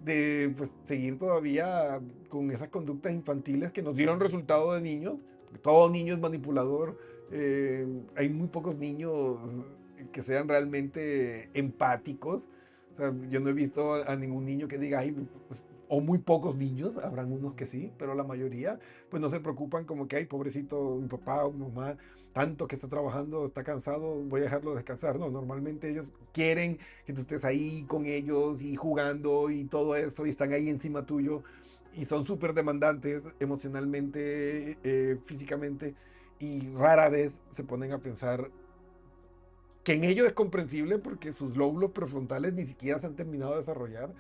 de 0.05 0.55
pues, 0.57 0.71
seguir 0.87 1.19
todavía 1.19 2.01
con 2.29 2.51
esas 2.51 2.69
conductas 2.69 3.13
infantiles 3.13 3.73
que 3.73 3.83
nos 3.83 3.97
dieron 3.97 4.21
resultado 4.21 4.73
de 4.75 4.81
niños. 4.81 5.17
Todo 5.63 5.91
niño 5.91 6.15
es 6.15 6.21
manipulador. 6.21 6.99
Eh, 7.31 7.87
hay 8.15 8.29
muy 8.29 8.49
pocos 8.49 8.77
niños 8.77 9.39
que 10.13 10.23
sean 10.23 10.49
realmente 10.49 11.51
empáticos. 11.55 12.49
Yo 13.29 13.41
no 13.41 13.51
he 13.51 13.53
visto 13.53 13.95
a 13.95 14.17
ningún 14.17 14.47
niño 14.47 14.69
que 14.69 14.79
diga, 14.79 15.01
Ay, 15.01 15.13
pues, 15.49 15.63
o 15.89 16.01
muy 16.01 16.19
pocos 16.19 16.57
niños, 16.57 16.97
habrán 16.99 17.33
unos 17.33 17.55
que 17.55 17.67
sí, 17.67 17.93
pero 17.99 18.15
la 18.15 18.25
mayoría 18.25 18.79
pues 19.09 19.21
no 19.21 19.31
se 19.31 19.41
preocupan 19.41 19.85
como 19.85 20.09
que, 20.09 20.17
ay, 20.17 20.27
pobrecito 20.27 20.97
mi 20.97 21.09
papá 21.09 21.45
o 21.45 21.53
mi 21.53 21.61
mamá, 21.67 21.97
tanto 22.33 22.67
que 22.67 22.75
está 22.75 22.89
trabajando, 22.89 23.47
está 23.47 23.65
cansado, 23.65 24.17
voy 24.25 24.41
a 24.41 24.45
dejarlo 24.45 24.75
descansar. 24.75 25.19
No, 25.19 25.31
normalmente 25.31 25.91
ellos 25.91 26.11
quieren 26.33 26.79
que 27.07 27.13
tú 27.13 27.23
estés 27.23 27.45
ahí 27.45 27.85
con 27.89 28.07
ellos 28.07 28.61
y 28.63 28.77
jugando 28.77 29.51
y 29.51 29.65
todo 29.65 29.97
eso 29.97 30.27
y 30.27 30.31
están 30.31 30.53
ahí 30.53 30.69
encima 30.69 31.07
tuyo 31.07 31.43
y 31.95 32.05
son 32.05 32.27
súper 32.27 32.53
demandantes 32.53 33.23
emocionalmente, 33.41 34.79
eh, 34.85 35.19
físicamente 35.25 35.95
y 36.39 36.69
rara 36.75 37.09
vez 37.09 37.43
se 37.55 37.65
ponen 37.65 37.93
a 37.93 37.99
pensar 37.99 38.51
que 39.83 39.95
en 39.95 40.05
ello 40.05 40.27
es 40.27 40.33
comprensible 40.33 40.99
porque 40.99 41.33
sus 41.33 41.57
lóbulos 41.57 41.93
prefrontales 41.93 42.53
ni 42.53 42.67
siquiera 42.67 43.01
se 43.01 43.07
han 43.07 43.17
terminado 43.17 43.53
de 43.53 43.59
desarrollar 43.59 44.13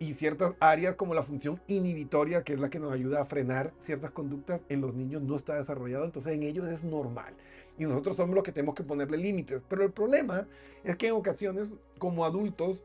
y 0.00 0.14
ciertas 0.14 0.54
áreas 0.60 0.96
como 0.96 1.14
la 1.14 1.22
función 1.22 1.60
inhibitoria, 1.68 2.42
que 2.42 2.54
es 2.54 2.58
la 2.58 2.70
que 2.70 2.80
nos 2.80 2.90
ayuda 2.90 3.20
a 3.20 3.26
frenar 3.26 3.74
ciertas 3.82 4.10
conductas, 4.10 4.62
en 4.70 4.80
los 4.80 4.94
niños 4.94 5.20
no 5.20 5.36
está 5.36 5.56
desarrollado, 5.56 6.06
entonces 6.06 6.32
en 6.32 6.42
ellos 6.42 6.66
es 6.68 6.82
normal. 6.82 7.34
Y 7.78 7.84
nosotros 7.84 8.16
somos 8.16 8.34
los 8.34 8.42
que 8.42 8.50
tenemos 8.50 8.74
que 8.74 8.82
ponerle 8.82 9.18
límites. 9.18 9.62
Pero 9.68 9.84
el 9.84 9.92
problema 9.92 10.48
es 10.84 10.96
que 10.96 11.08
en 11.08 11.12
ocasiones, 11.12 11.74
como 11.98 12.24
adultos, 12.24 12.84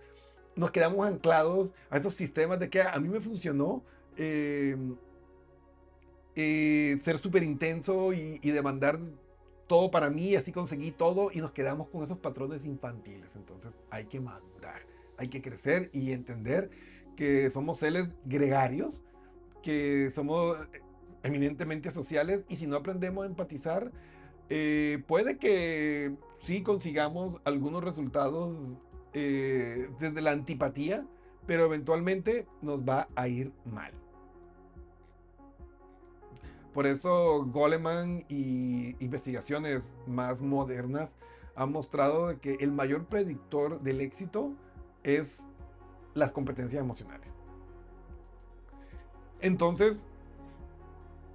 nos 0.58 0.72
quedamos 0.72 1.08
anclados 1.08 1.72
a 1.90 1.98
esos 1.98 2.14
sistemas 2.14 2.60
de 2.60 2.70
que 2.70 2.82
a 2.82 3.00
mí 3.00 3.08
me 3.08 3.22
funcionó 3.22 3.82
eh, 4.18 4.76
eh, 6.36 7.00
ser 7.02 7.18
súper 7.18 7.44
intenso 7.44 8.12
y, 8.12 8.42
y 8.42 8.52
demandar 8.52 9.00
todo 9.68 9.90
para 9.90 10.10
mí, 10.10 10.36
así 10.36 10.52
conseguí 10.52 10.92
todo, 10.92 11.32
y 11.32 11.40
nos 11.40 11.54
quedamos 11.54 11.88
con 11.88 12.04
esos 12.04 12.18
patrones 12.18 12.66
infantiles. 12.66 13.34
Entonces 13.38 13.72
hay 13.90 14.04
que 14.06 14.20
madurar, 14.20 14.82
hay 15.18 15.30
que 15.30 15.42
crecer 15.42 15.90
y 15.94 16.12
entender 16.12 16.70
que 17.16 17.50
somos 17.50 17.78
seres 17.78 18.08
gregarios, 18.26 19.04
que 19.64 20.12
somos 20.14 20.58
eminentemente 21.24 21.90
sociales 21.90 22.46
y 22.50 22.58
si 22.58 22.68
no 22.68 22.78
aprendemos 22.78 23.24
a 23.24 23.28
empatizar, 23.28 23.92
eh, 24.50 25.04
puede 25.08 25.38
que 25.38 26.16
sí 26.40 26.62
consigamos 26.62 27.42
algunos 27.46 27.84
resultados 27.84 28.56
eh, 29.14 29.90
desde 30.00 30.22
la 30.22 30.32
antipatía, 30.32 31.06
pero 31.48 31.66
eventualmente 31.66 32.46
nos 32.62 32.82
va 32.82 33.08
a 33.16 33.28
ir 33.28 33.52
mal. 33.66 33.92
Por 36.74 36.86
eso 36.86 37.46
Goleman 37.46 38.26
y 38.28 39.02
investigaciones 39.04 39.96
más 40.06 40.42
modernas 40.42 41.16
han 41.56 41.72
mostrado 41.72 42.40
que 42.42 42.56
el 42.56 42.72
mayor 42.72 43.06
predictor 43.06 43.82
del 43.82 44.02
éxito 44.02 44.52
es 45.04 45.48
las 46.16 46.32
competencias 46.32 46.82
emocionales. 46.82 47.30
Entonces, 49.42 50.08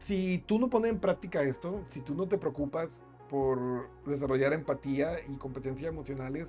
si 0.00 0.38
tú 0.38 0.58
no 0.58 0.68
pones 0.68 0.90
en 0.90 0.98
práctica 0.98 1.42
esto, 1.42 1.84
si 1.88 2.00
tú 2.00 2.14
no 2.14 2.26
te 2.26 2.38
preocupas 2.38 3.02
por 3.28 3.88
desarrollar 4.06 4.52
empatía 4.52 5.12
y 5.28 5.36
competencias 5.36 5.92
emocionales, 5.92 6.48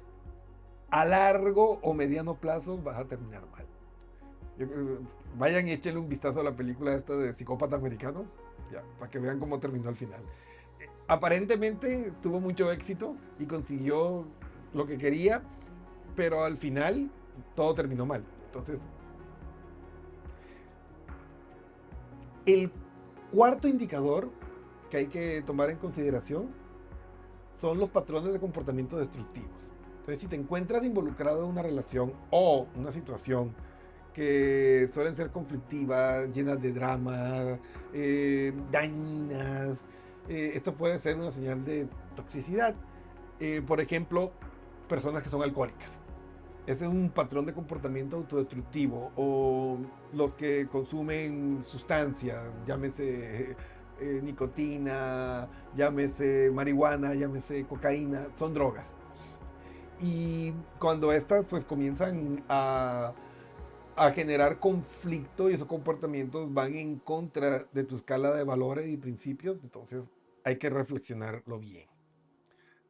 a 0.90 1.06
largo 1.06 1.80
o 1.84 1.94
mediano 1.94 2.36
plazo 2.36 2.78
vas 2.78 2.98
a 2.98 3.06
terminar 3.06 3.44
mal. 3.52 3.66
vayan 5.38 5.68
y 5.68 5.72
échenle 5.72 6.00
un 6.00 6.10
vistazo 6.10 6.42
a 6.42 6.44
la 6.44 6.56
película 6.56 6.96
esta 6.96 7.16
de 7.16 7.34
Psicópata 7.34 7.76
Americano, 7.76 8.26
ya, 8.72 8.84
para 8.98 9.12
que 9.12 9.20
vean 9.20 9.40
cómo 9.40 9.60
terminó 9.60 9.90
al 9.90 9.96
final. 9.96 10.22
Aparentemente 11.08 12.14
tuvo 12.24 12.40
mucho 12.40 12.72
éxito 12.72 13.16
y 13.40 13.46
consiguió 13.46 14.26
lo 14.74 14.86
que 14.88 14.98
quería, 14.98 15.44
pero 16.16 16.44
al 16.44 16.58
final 16.58 17.12
todo 17.56 17.74
terminó 17.74 18.06
mal. 18.06 18.24
Entonces, 18.48 18.80
el 22.46 22.72
cuarto 23.32 23.68
indicador 23.68 24.30
que 24.90 24.98
hay 24.98 25.08
que 25.08 25.42
tomar 25.46 25.70
en 25.70 25.78
consideración 25.78 26.50
son 27.56 27.78
los 27.80 27.90
patrones 27.90 28.34
de 28.34 28.40
comportamiento 28.40 28.98
destructivos. 28.98 29.72
Entonces, 30.00 30.20
si 30.20 30.28
te 30.28 30.36
encuentras 30.36 30.84
involucrado 30.84 31.44
en 31.44 31.52
una 31.52 31.62
relación 31.62 32.14
o 32.32 32.68
una 32.76 32.92
situación 32.92 33.54
que 34.14 34.90
suelen 34.94 35.16
ser 35.16 35.32
conflictivas, 35.32 36.30
llenas 36.34 36.62
de 36.62 36.74
drama, 36.74 37.60
eh, 37.94 38.54
dañinas. 38.72 39.84
Eh, 40.28 40.52
esto 40.56 40.74
puede 40.74 41.00
ser 41.00 41.16
una 41.16 41.32
señal 41.32 41.64
de 41.64 41.88
toxicidad. 42.16 42.76
Eh, 43.40 43.62
por 43.66 43.80
ejemplo, 43.80 44.32
personas 44.90 45.24
que 45.24 45.30
son 45.30 45.42
alcohólicas. 45.42 46.01
Ese 46.68 46.86
es 46.86 46.92
un 46.92 47.10
patrón 47.10 47.46
de 47.46 47.54
comportamiento 47.54 48.18
autodestructivo. 48.18 49.12
O 49.16 49.78
los 50.14 50.36
que 50.36 50.68
consumen 50.68 51.64
sustancias, 51.64 52.52
llámese 52.66 53.56
nicotina, 54.24 55.48
llámese 55.76 56.52
marihuana, 56.52 57.14
llámese 57.14 57.66
cocaína, 57.66 58.28
son 58.36 58.54
drogas. 58.54 58.88
Y 60.02 60.54
cuando 60.80 61.12
estas 61.12 61.46
pues 61.46 61.66
comienzan 61.66 62.44
a 62.50 63.14
generar 64.16 64.60
conflicto 64.60 65.50
y 65.50 65.54
esos 65.54 65.68
comportamientos 65.68 66.52
van 66.52 66.74
en 66.74 66.98
contra 66.98 67.66
de 67.72 67.84
tu 67.84 67.96
escala 67.96 68.36
de 68.36 68.44
valores 68.44 68.88
y 68.88 68.98
principios, 68.98 69.64
entonces 69.64 70.10
hay 70.44 70.58
que 70.58 70.72
reflexionarlo 70.72 71.60
bien. 71.60 71.88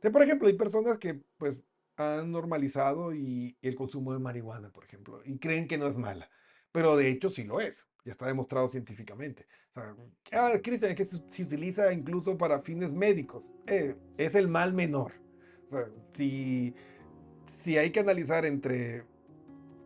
por 0.02 0.24
ejemplo, 0.24 0.48
hay 0.48 0.54
personas 0.54 0.98
que 0.98 1.22
pues 1.38 1.64
han 2.02 2.32
normalizado 2.32 3.14
y 3.14 3.58
el 3.62 3.76
consumo 3.76 4.14
de 4.14 4.20
marihuana, 4.20 4.70
por 4.72 4.86
ejemplo, 4.86 5.22
y 5.26 5.38
creen 5.40 5.68
que 5.68 5.78
no 5.78 5.88
es 5.88 5.98
mala, 5.98 6.30
pero 6.72 6.96
de 6.96 7.10
hecho 7.10 7.30
sí 7.30 7.44
lo 7.44 7.60
es, 7.60 7.88
ya 8.06 8.12
está 8.12 8.28
demostrado 8.28 8.68
científicamente. 8.68 9.48
O 9.76 9.80
sea, 9.80 9.96
ah, 10.34 10.60
Cristian, 10.62 10.92
es 10.92 10.98
que 10.98 11.06
se 11.06 11.44
utiliza 11.44 11.92
incluso 11.94 12.38
para 12.38 12.62
fines 12.62 12.92
médicos, 12.92 13.44
eh, 13.68 13.96
es 14.18 14.36
el 14.36 14.48
mal 14.48 14.74
menor. 14.74 15.14
O 15.70 15.76
sea, 15.76 15.88
si, 16.14 16.74
si 17.46 17.78
hay 17.78 17.92
que 17.92 18.02
analizar 18.02 18.46
entre 18.46 19.06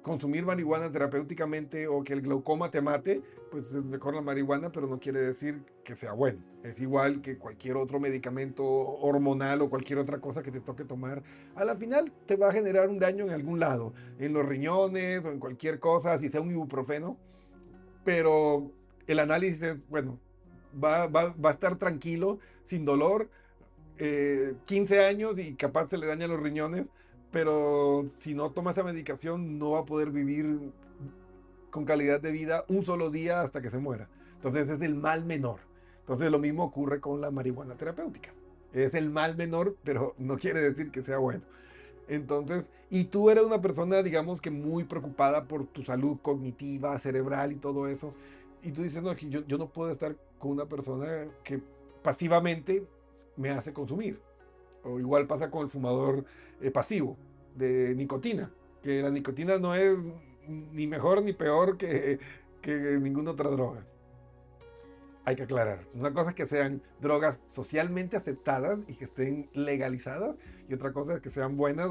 consumir 0.05 0.45
marihuana 0.45 0.91
terapéuticamente 0.91 1.87
o 1.87 2.03
que 2.03 2.13
el 2.13 2.21
glaucoma 2.21 2.69
te 2.69 2.79
mate, 2.79 3.23
pues 3.49 3.73
es 3.73 3.83
mejor 3.83 4.13
la 4.13 4.21
marihuana, 4.21 4.71
pero 4.71 4.85
no 4.85 4.99
quiere 4.99 5.19
decir 5.19 5.63
que 5.83 5.95
sea 5.95 6.13
bueno. 6.13 6.39
Es 6.63 6.79
igual 6.79 7.23
que 7.23 7.39
cualquier 7.39 7.75
otro 7.77 7.99
medicamento 7.99 8.63
hormonal 8.63 9.63
o 9.63 9.69
cualquier 9.71 9.97
otra 9.97 10.19
cosa 10.21 10.43
que 10.43 10.51
te 10.51 10.61
toque 10.61 10.83
tomar. 10.83 11.23
A 11.55 11.65
la 11.65 11.75
final 11.75 12.13
te 12.27 12.35
va 12.35 12.49
a 12.49 12.51
generar 12.51 12.87
un 12.87 12.99
daño 12.99 13.25
en 13.25 13.31
algún 13.31 13.59
lado, 13.59 13.93
en 14.19 14.31
los 14.31 14.45
riñones 14.45 15.25
o 15.25 15.31
en 15.31 15.39
cualquier 15.39 15.79
cosa, 15.79 16.19
si 16.19 16.29
sea 16.29 16.39
un 16.39 16.51
ibuprofeno. 16.51 17.17
Pero 18.03 18.71
el 19.07 19.17
análisis 19.17 19.63
es, 19.63 19.89
bueno, 19.89 20.19
va, 20.71 21.05
a 21.05 21.49
estar 21.51 21.79
tranquilo, 21.79 22.37
sin 22.63 22.85
dolor, 22.85 23.27
15 23.97 24.95
eh, 24.95 25.07
años 25.07 25.39
y 25.39 25.55
capaz 25.55 25.89
se 25.89 25.97
le 25.97 26.05
dañan 26.05 26.29
los 26.29 26.39
riñones 26.39 26.91
pero 27.35 28.05
si 28.15 28.33
no 28.33 28.51
toma 28.51 28.71
esa 28.71 28.85
medicación 28.85 29.59
no 29.59 29.71
va 29.71 29.81
a 29.81 29.85
poder 29.85 30.09
vivir 30.09 30.71
con 31.69 31.83
calidad 31.83 32.21
de 32.21 32.31
vida 32.31 32.63
un 32.69 32.81
solo 32.81 33.11
día 33.11 33.41
hasta 33.41 33.61
que 33.61 33.69
se 33.69 33.77
muera. 33.77 34.07
Entonces 34.35 34.69
es 34.69 34.79
el 34.79 34.95
mal 34.95 35.25
menor. 35.25 35.59
Entonces 35.99 36.31
lo 36.31 36.39
mismo 36.39 36.63
ocurre 36.63 37.01
con 37.01 37.19
la 37.19 37.31
marihuana 37.31 37.75
terapéutica. 37.75 38.29
Es 38.71 38.93
el 38.93 39.09
mal 39.09 39.35
menor, 39.35 39.75
pero 39.83 40.15
no 40.17 40.37
quiere 40.37 40.61
decir 40.61 40.91
que 40.91 41.03
sea 41.03 41.17
bueno. 41.17 41.41
Entonces, 42.07 42.71
y 42.89 43.03
tú 43.03 43.29
eres 43.29 43.43
una 43.43 43.59
persona, 43.59 44.01
digamos 44.01 44.39
que 44.39 44.49
muy 44.49 44.85
preocupada 44.85 45.43
por 45.43 45.67
tu 45.67 45.83
salud 45.83 46.17
cognitiva, 46.21 46.97
cerebral 46.99 47.51
y 47.51 47.55
todo 47.57 47.89
eso. 47.89 48.13
Y 48.63 48.71
tú 48.71 48.81
dices, 48.81 49.03
no, 49.03 49.11
yo, 49.11 49.45
yo 49.45 49.57
no 49.57 49.67
puedo 49.67 49.91
estar 49.91 50.15
con 50.39 50.51
una 50.51 50.67
persona 50.67 51.27
que 51.43 51.59
pasivamente 52.01 52.87
me 53.35 53.49
hace 53.49 53.73
consumir. 53.73 54.21
O 54.85 55.01
igual 55.01 55.27
pasa 55.27 55.51
con 55.51 55.63
el 55.63 55.69
fumador 55.69 56.23
eh, 56.61 56.71
pasivo 56.71 57.17
de 57.55 57.95
nicotina, 57.95 58.51
que 58.83 59.01
la 59.01 59.09
nicotina 59.09 59.57
no 59.57 59.75
es 59.75 59.97
ni 60.47 60.87
mejor 60.87 61.23
ni 61.23 61.33
peor 61.33 61.77
que, 61.77 62.19
que 62.61 62.99
ninguna 63.01 63.31
otra 63.31 63.49
droga. 63.49 63.85
Hay 65.23 65.35
que 65.35 65.43
aclarar. 65.43 65.79
Una 65.95 66.13
cosa 66.13 66.29
es 66.29 66.35
que 66.35 66.45
sean 66.45 66.83
drogas 67.01 67.41
socialmente 67.47 68.15
aceptadas 68.15 68.79
y 68.87 68.93
que 68.93 69.05
estén 69.05 69.49
legalizadas, 69.53 70.35
y 70.69 70.73
otra 70.73 70.93
cosa 70.93 71.15
es 71.15 71.21
que 71.21 71.29
sean 71.29 71.57
buenas, 71.57 71.89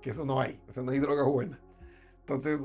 que 0.00 0.10
eso 0.10 0.24
no 0.24 0.40
hay. 0.40 0.58
O 0.68 0.72
sea, 0.72 0.82
no 0.82 0.92
hay 0.92 1.00
droga 1.00 1.24
buena. 1.24 1.60
Entonces, 2.20 2.60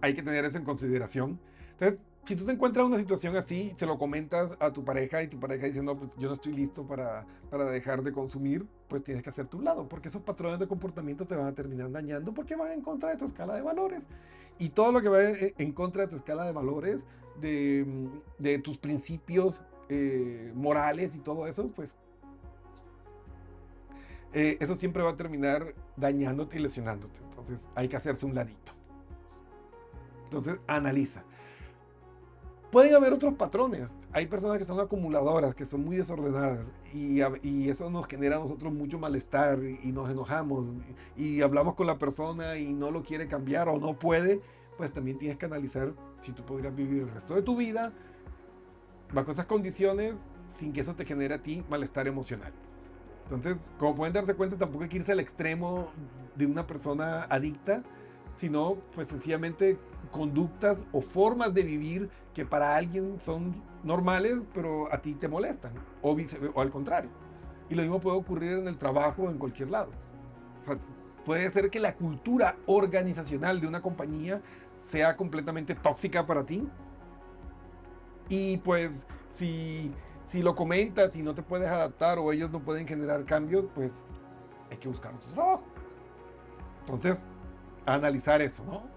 hay 0.00 0.14
que 0.14 0.22
tener 0.22 0.44
eso 0.44 0.58
en 0.58 0.64
consideración. 0.64 1.40
Entonces, 1.72 1.98
si 2.26 2.34
tú 2.34 2.44
te 2.44 2.52
encuentras 2.52 2.84
en 2.84 2.92
una 2.92 3.00
situación 3.00 3.36
así, 3.36 3.72
se 3.76 3.86
lo 3.86 3.98
comentas 3.98 4.56
a 4.58 4.72
tu 4.72 4.84
pareja 4.84 5.22
y 5.22 5.28
tu 5.28 5.38
pareja 5.38 5.66
dice, 5.66 5.82
no, 5.82 5.96
pues 5.96 6.14
yo 6.16 6.28
no 6.28 6.34
estoy 6.34 6.52
listo 6.54 6.84
para, 6.84 7.24
para 7.50 7.66
dejar 7.66 8.02
de 8.02 8.12
consumir, 8.12 8.66
pues 8.88 9.04
tienes 9.04 9.22
que 9.22 9.30
hacer 9.30 9.46
tu 9.46 9.60
lado, 9.60 9.88
porque 9.88 10.08
esos 10.08 10.22
patrones 10.22 10.58
de 10.58 10.66
comportamiento 10.66 11.24
te 11.24 11.36
van 11.36 11.46
a 11.46 11.54
terminar 11.54 11.90
dañando 11.90 12.34
porque 12.34 12.56
van 12.56 12.72
en 12.72 12.82
contra 12.82 13.10
de 13.10 13.16
tu 13.16 13.26
escala 13.26 13.54
de 13.54 13.62
valores. 13.62 14.04
Y 14.58 14.70
todo 14.70 14.90
lo 14.90 15.00
que 15.00 15.08
va 15.08 15.22
en 15.22 15.72
contra 15.72 16.02
de 16.02 16.08
tu 16.08 16.16
escala 16.16 16.44
de 16.44 16.52
valores, 16.52 17.02
de, 17.40 17.86
de 18.38 18.58
tus 18.58 18.78
principios 18.78 19.62
eh, 19.88 20.50
morales 20.54 21.14
y 21.14 21.20
todo 21.20 21.46
eso, 21.46 21.68
pues 21.68 21.94
eh, 24.32 24.56
eso 24.60 24.74
siempre 24.74 25.02
va 25.02 25.10
a 25.10 25.16
terminar 25.16 25.74
dañándote 25.96 26.58
y 26.58 26.60
lesionándote. 26.60 27.20
Entonces 27.30 27.68
hay 27.74 27.88
que 27.88 27.96
hacerse 27.96 28.26
un 28.26 28.34
ladito. 28.34 28.72
Entonces 30.24 30.58
analiza. 30.66 31.22
Pueden 32.76 32.94
haber 32.94 33.14
otros 33.14 33.32
patrones. 33.32 33.90
Hay 34.12 34.26
personas 34.26 34.58
que 34.58 34.64
son 34.64 34.78
acumuladoras, 34.78 35.54
que 35.54 35.64
son 35.64 35.82
muy 35.82 35.96
desordenadas 35.96 36.60
y, 36.92 37.22
y 37.42 37.70
eso 37.70 37.88
nos 37.88 38.06
genera 38.06 38.36
a 38.36 38.38
nosotros 38.38 38.70
mucho 38.70 38.98
malestar 38.98 39.60
y, 39.82 39.92
nos 39.92 40.10
enojamos 40.10 40.66
y, 41.16 41.40
hablamos 41.40 41.74
con 41.74 41.86
la 41.86 41.96
persona 41.96 42.58
y 42.58 42.74
no 42.74 42.90
lo 42.90 43.02
quiere 43.02 43.28
cambiar 43.28 43.70
o 43.70 43.78
no 43.78 43.98
puede, 43.98 44.42
pues 44.76 44.92
también 44.92 45.16
tienes 45.16 45.38
que 45.38 45.46
analizar 45.46 45.94
si 46.20 46.32
tú 46.32 46.44
podrías 46.44 46.76
vivir 46.76 47.04
el 47.04 47.08
resto 47.08 47.34
de 47.34 47.40
tu 47.40 47.56
vida 47.56 47.94
bajo 49.10 49.32
esas 49.32 49.46
condiciones 49.46 50.12
sin 50.54 50.74
que 50.74 50.82
eso 50.82 50.94
te 50.94 51.06
genere 51.06 51.32
a 51.32 51.42
ti 51.42 51.64
malestar 51.70 52.06
emocional. 52.06 52.52
Entonces, 53.24 53.56
como 53.78 53.94
pueden 53.94 54.12
darse 54.12 54.34
cuenta, 54.34 54.58
tampoco 54.58 54.84
hay 54.84 54.90
que 54.90 54.98
irse 54.98 55.12
al 55.12 55.20
extremo 55.20 55.88
de 56.34 56.44
una 56.44 56.66
persona 56.66 57.22
adicta, 57.22 57.82
sino 58.36 58.76
pues 58.94 59.08
sencillamente 59.08 59.78
conductas 60.10 60.86
o 60.92 61.00
formas 61.00 61.52
de 61.54 61.62
vivir 61.62 62.10
que 62.34 62.44
para 62.44 62.76
alguien 62.76 63.20
son 63.20 63.54
normales, 63.82 64.38
pero 64.52 64.92
a 64.92 64.98
ti 64.98 65.14
te 65.14 65.28
molestan, 65.28 65.72
o, 66.02 66.16
o 66.54 66.60
al 66.60 66.70
contrario. 66.70 67.10
Y 67.68 67.74
lo 67.74 67.82
mismo 67.82 68.00
puede 68.00 68.16
ocurrir 68.16 68.52
en 68.52 68.68
el 68.68 68.78
trabajo 68.78 69.22
o 69.22 69.30
en 69.30 69.38
cualquier 69.38 69.70
lado. 69.70 69.90
puede 71.24 71.50
ser 71.50 71.70
que 71.70 71.80
la 71.80 71.94
cultura 71.94 72.56
organizacional 72.66 73.60
de 73.60 73.66
una 73.66 73.82
compañía 73.82 74.40
sea 74.80 75.16
completamente 75.16 75.74
tóxica 75.74 76.26
para 76.26 76.44
ti. 76.44 76.68
Y 78.28 78.58
pues 78.58 79.06
si, 79.30 79.92
si 80.28 80.42
lo 80.42 80.54
comentas 80.54 81.16
y 81.16 81.22
no 81.22 81.34
te 81.34 81.42
puedes 81.42 81.68
adaptar 81.68 82.18
o 82.18 82.32
ellos 82.32 82.50
no 82.50 82.60
pueden 82.60 82.86
generar 82.86 83.24
cambios, 83.24 83.66
pues 83.74 84.04
hay 84.70 84.76
que 84.76 84.88
buscar 84.88 85.14
otro 85.14 85.32
trabajo. 85.32 85.62
Entonces, 86.80 87.18
analizar 87.86 88.42
eso, 88.42 88.64
¿no? 88.64 88.96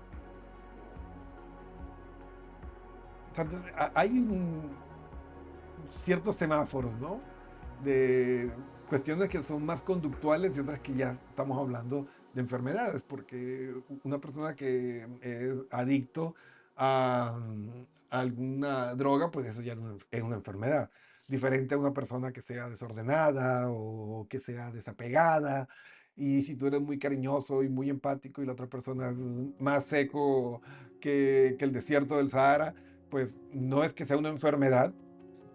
hay 3.93 4.27
ciertos 5.99 6.35
semáforos, 6.35 6.93
¿no? 6.99 7.21
De 7.83 8.51
cuestiones 8.89 9.29
que 9.29 9.41
son 9.43 9.65
más 9.65 9.81
conductuales 9.81 10.57
y 10.57 10.59
otras 10.59 10.79
que 10.79 10.93
ya 10.93 11.17
estamos 11.29 11.57
hablando 11.57 12.07
de 12.33 12.41
enfermedades, 12.41 13.01
porque 13.07 13.73
una 14.03 14.19
persona 14.19 14.55
que 14.55 15.07
es 15.21 15.53
adicto 15.71 16.35
a, 16.75 17.39
alguna 18.09 18.95
droga, 18.95 19.29
pues 19.29 19.45
eso 19.45 19.61
ya 19.61 19.75
es 20.11 20.21
una 20.21 20.35
enfermedad. 20.35 20.89
Diferente 21.27 21.75
a 21.75 21.77
una 21.77 21.93
persona 21.93 22.31
que 22.31 22.41
sea 22.41 22.67
desordenada 22.69 23.69
o 23.69 24.25
que 24.27 24.39
sea 24.39 24.71
desapegada. 24.71 25.67
Y 26.19 26.43
si 26.43 26.55
tú 26.55 26.67
eres 26.67 26.81
muy 26.81 26.99
cariñoso 26.99 27.63
y 27.63 27.69
muy 27.69 27.89
empático 27.89 28.43
y 28.43 28.45
la 28.45 28.51
otra 28.51 28.67
persona 28.67 29.09
es 29.09 29.25
más 29.57 29.85
seco 29.85 30.61
que, 30.99 31.55
el 31.57 31.71
desierto 31.71 32.17
del 32.17 32.29
Sahara, 32.29 32.75
pues 33.09 33.37
no 33.53 33.85
es 33.85 33.93
que 33.93 34.05
sea 34.05 34.17
una 34.17 34.27
enfermedad, 34.27 34.93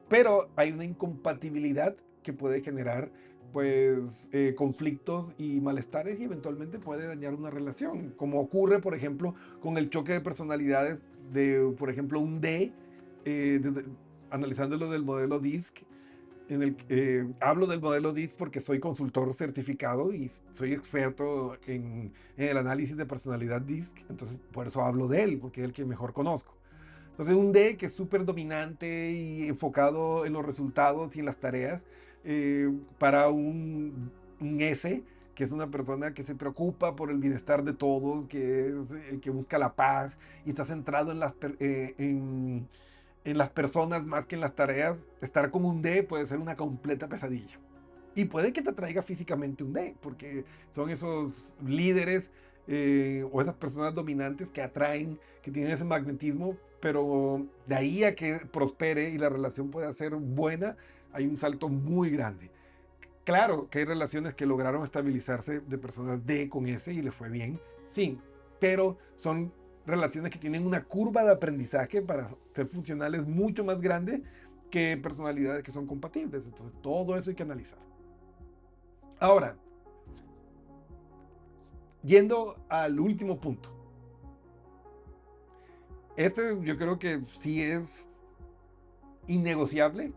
pero 0.09 0.48
hay 0.57 0.72
una 0.72 0.87
incompatibilidad 0.87 1.94
que 2.22 2.33
puede 2.33 2.62
generar 2.62 3.12
pues 3.53 4.31
eh, 4.33 4.55
conflictos 4.57 5.33
y 5.38 5.61
malestares 5.61 6.18
y 6.18 6.24
eventualmente 6.24 6.79
puede 6.79 7.07
dañar 7.07 7.35
una 7.35 7.50
relación, 7.50 8.14
como 8.16 8.40
ocurre 8.40 8.81
por 8.81 8.94
ejemplo 8.94 9.35
con 9.61 9.77
el 9.77 9.90
choque 9.90 10.14
de 10.14 10.20
personalidades 10.20 10.98
de 11.31 11.74
por 11.79 11.90
ejemplo 11.90 12.20
un 12.20 12.40
D, 12.40 12.72
eh, 13.27 13.61
analizándolo 14.31 14.90
del 14.90 15.05
modelo 15.05 15.40
DISC, 15.40 15.83
en 16.48 16.62
el 16.62 16.76
eh, 16.88 17.26
hablo 17.40 17.66
del 17.66 17.80
modelo 17.80 18.12
DISC 18.12 18.37
porque 18.37 18.61
soy 18.61 18.80
consultor 18.80 19.33
certificado 19.35 20.12
y 20.12 20.30
soy 20.52 20.72
experto 20.72 21.57
en, 21.66 22.12
en 22.37 22.48
el 22.48 22.57
análisis 22.57 22.96
de 22.96 23.07
personalidad 23.07 23.62
DISC, 23.62 24.11
entonces 24.11 24.38
por 24.52 24.66
eso 24.66 24.83
hablo 24.83 25.09
de 25.09 25.22
él, 25.22 25.38
porque 25.38 25.62
es 25.62 25.66
el 25.66 25.72
que 25.72 25.85
mejor 25.85 26.12
conozco. 26.12 26.54
Entonces 27.12 27.37
un 27.37 27.52
D 27.52 27.76
que 27.76 27.87
es 27.87 27.92
súper 27.92 28.24
dominante 28.24 29.12
y 29.12 29.46
enfocado 29.46 30.26
en 30.26 30.33
los 30.33 30.44
resultados 30.44 31.14
y 31.14 31.20
en 31.20 31.26
las 31.26 31.37
tareas, 31.37 31.87
eh, 32.24 32.72
para 32.98 33.28
un, 33.28 34.11
S 34.40 35.02
que 35.35 35.44
es 35.44 35.52
una 35.52 35.68
persona 35.70 36.14
que 36.14 36.22
se 36.22 36.35
preocupa 36.35 36.94
por 36.94 37.11
el 37.11 37.18
bienestar 37.18 37.64
de 37.64 37.72
todos, 37.72 38.26
que, 38.28 38.68
es, 38.68 38.92
eh, 38.92 39.18
que 39.20 39.30
busca 39.30 39.59
la 39.59 39.74
paz 39.74 40.18
y 40.44 40.50
está 40.50 40.64
centrado 40.64 41.12
en 41.12 41.18
las, 41.18 41.35
eh, 41.61 41.94
en, 41.98 42.68
en 43.24 43.38
las 43.38 43.50
personas 43.50 44.04
más 44.04 44.26
que 44.26 44.34
en 44.34 44.40
las 44.40 44.54
tareas, 44.54 45.06
estar 45.20 45.50
con 45.50 45.64
un 45.64 45.82
D 45.82 46.02
puede 46.02 46.26
ser 46.26 46.38
una 46.38 46.56
completa 46.56 47.08
pesadilla. 47.08 47.58
Y 48.14 48.26
puede 48.26 48.52
que 48.52 48.62
te 48.62 48.72
traiga 48.72 49.02
físicamente 49.02 49.64
un 49.64 49.72
D, 49.72 49.96
porque 50.00 50.44
son 50.70 50.90
esos 50.90 51.52
líderes 51.66 52.30
eh, 52.68 53.26
o 53.32 53.42
esas 53.42 53.54
personas 53.54 53.94
dominantes 53.94 54.48
que 54.48 54.62
atraen, 54.62 55.18
que 55.42 55.50
tienen 55.50 55.72
ese 55.72 55.84
magnetismo, 55.84 56.56
pero 56.80 57.46
de 57.66 57.74
ahí 57.74 58.04
a 58.04 58.14
que 58.14 58.37
prospere 58.52 59.10
y 59.10 59.18
la 59.18 59.30
relación 59.30 59.70
pueda 59.70 59.92
ser 59.92 60.14
buena, 60.14 60.76
hay 61.12 61.26
un 61.26 61.37
salto 61.37 61.68
muy 61.68 62.10
grande. 62.10 62.50
Claro 63.24 63.68
que 63.70 63.80
hay 63.80 63.84
relaciones 63.87 64.34
que 64.34 64.44
lograron 64.44 64.84
estabilizarse 64.84 65.60
de 65.60 65.78
personas 65.78 66.24
D 66.26 66.48
con 66.50 66.68
S 66.68 66.92
y 66.92 67.00
les 67.00 67.14
fue 67.14 67.30
bien, 67.30 67.58
sí, 67.88 68.18
pero 68.60 68.98
son 69.16 69.52
relaciones 69.87 70.31
que 70.31 70.38
tienen 70.38 70.66
una 70.66 70.85
curva 70.85 71.25
de 71.25 71.33
aprendizaje 71.33 72.03
para 72.03 72.31
ser 72.55 72.66
funcionales 72.66 73.27
mucho 73.27 73.64
más 73.64 73.81
grande 73.81 74.23
que 74.70 74.97
personalidades 74.97 75.62
que 75.62 75.73
son 75.73 75.87
compatibles. 75.87 76.47
Entonces, 76.47 76.75
todo 76.83 77.16
eso 77.16 77.31
hay 77.31 77.37
que 77.37 77.42
analizar. 77.42 77.79
Ahora, 79.20 79.57
yendo 82.03 82.57
al 82.68 82.99
último 83.01 83.38
punto. 83.38 83.70
Este 86.16 86.59
yo 86.62 86.79
creo 86.79 86.99
que 86.99 87.23
sí 87.27 87.61
es 87.61 88.23
innegociable, 89.27 90.12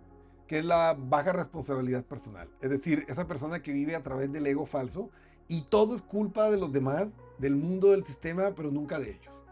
que 0.47 0.59
es 0.59 0.65
la 0.65 0.95
baja 0.97 1.31
responsabilidad 1.33 2.03
personal. 2.03 2.49
Es 2.61 2.69
decir, 2.69 3.05
esa 3.07 3.27
persona 3.27 3.61
que 3.61 3.71
vive 3.71 3.95
a 3.95 4.03
través 4.03 4.31
del 4.31 4.45
ego 4.45 4.65
falso 4.65 5.09
y 5.47 5.61
todo 5.63 5.95
es 5.95 6.01
culpa 6.01 6.51
de 6.51 6.57
los 6.57 6.71
demás, 6.71 7.09
del 7.39 7.55
mundo, 7.55 7.91
del 7.91 8.05
sistema, 8.05 8.53
pero 8.55 8.69
nunca 8.69 8.99
de 8.99 9.11
ellos. 9.11 9.46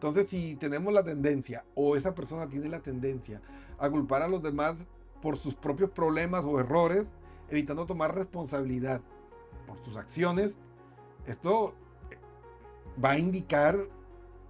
Entonces, 0.00 0.30
si 0.30 0.56
tenemos 0.56 0.94
la 0.94 1.04
tendencia, 1.04 1.62
o 1.74 1.94
esa 1.94 2.14
persona 2.14 2.48
tiene 2.48 2.70
la 2.70 2.80
tendencia 2.80 3.42
a 3.78 3.90
culpar 3.90 4.22
a 4.22 4.28
los 4.28 4.42
demás 4.42 4.76
por 5.20 5.36
sus 5.36 5.54
propios 5.54 5.90
problemas 5.90 6.46
o 6.46 6.58
errores, 6.58 7.06
evitando 7.50 7.84
tomar 7.84 8.14
responsabilidad 8.14 9.02
por 9.66 9.76
sus 9.84 9.98
acciones, 9.98 10.56
esto 11.26 11.74
va 13.04 13.10
a 13.10 13.18
indicar 13.18 13.78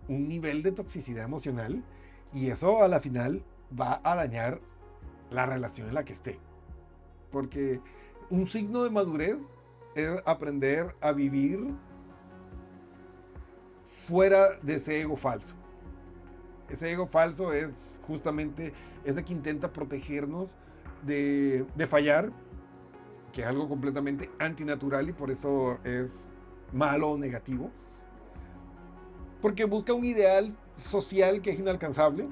un 0.06 0.28
nivel 0.28 0.62
de 0.62 0.70
toxicidad 0.70 1.24
emocional 1.24 1.82
y 2.32 2.50
eso 2.50 2.84
a 2.84 2.86
la 2.86 3.00
final 3.00 3.42
va 3.78 4.00
a 4.04 4.14
dañar 4.14 4.60
la 5.32 5.46
relación 5.46 5.88
en 5.88 5.94
la 5.94 6.04
que 6.04 6.12
esté. 6.12 6.38
Porque 7.32 7.80
un 8.30 8.46
signo 8.46 8.84
de 8.84 8.90
madurez 8.90 9.40
es 9.96 10.22
aprender 10.26 10.94
a 11.00 11.10
vivir 11.10 11.74
fuera 14.10 14.58
de 14.60 14.74
ese 14.74 15.00
ego 15.00 15.16
falso. 15.16 15.54
Ese 16.68 16.90
ego 16.90 17.06
falso 17.06 17.52
es 17.52 17.96
justamente 18.08 18.72
ese 19.04 19.24
que 19.24 19.32
intenta 19.32 19.72
protegernos 19.72 20.56
de, 21.06 21.64
fallar, 21.88 22.32
que 23.32 23.42
es 23.42 23.46
algo 23.46 23.68
completamente 23.68 24.28
antinatural 24.40 25.08
y 25.08 25.12
por 25.12 25.30
eso 25.30 25.78
es 25.84 26.28
malo 26.72 27.10
o 27.10 27.18
negativo. 27.18 27.70
Porque 29.40 29.64
busca 29.64 29.94
un 29.94 30.04
ideal 30.04 30.56
social 30.74 31.40
que 31.40 31.50
es 31.50 31.60
inalcanzable, 31.60 32.28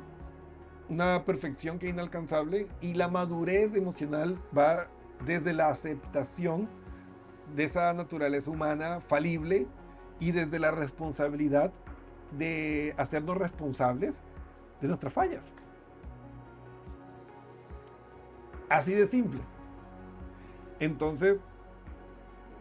una 0.89 1.25
perfección 1.25 1.79
que 1.79 1.87
es 1.87 1.93
inalcanzable 1.93 2.67
y 2.81 2.95
la 2.95 3.07
madurez 3.07 3.77
emocional 3.77 4.37
va 4.57 4.89
desde 5.25 5.53
la 5.53 5.69
aceptación 5.69 6.69
de 7.55 7.65
esa 7.65 7.95
naturaleza 7.95 8.51
humana 8.51 9.01
falible 9.01 9.69
y 10.21 10.33
desde 10.33 10.59
la 10.59 10.71
responsabilidad 10.71 11.73
de 12.37 12.95
hacernos 12.97 13.37
responsables 13.37 14.17
de 14.81 14.89
nuestras 14.89 15.13
fallas. 15.13 15.55
Así 18.69 18.93
de 18.93 19.07
simple. 19.07 19.41
Entonces, 20.81 21.41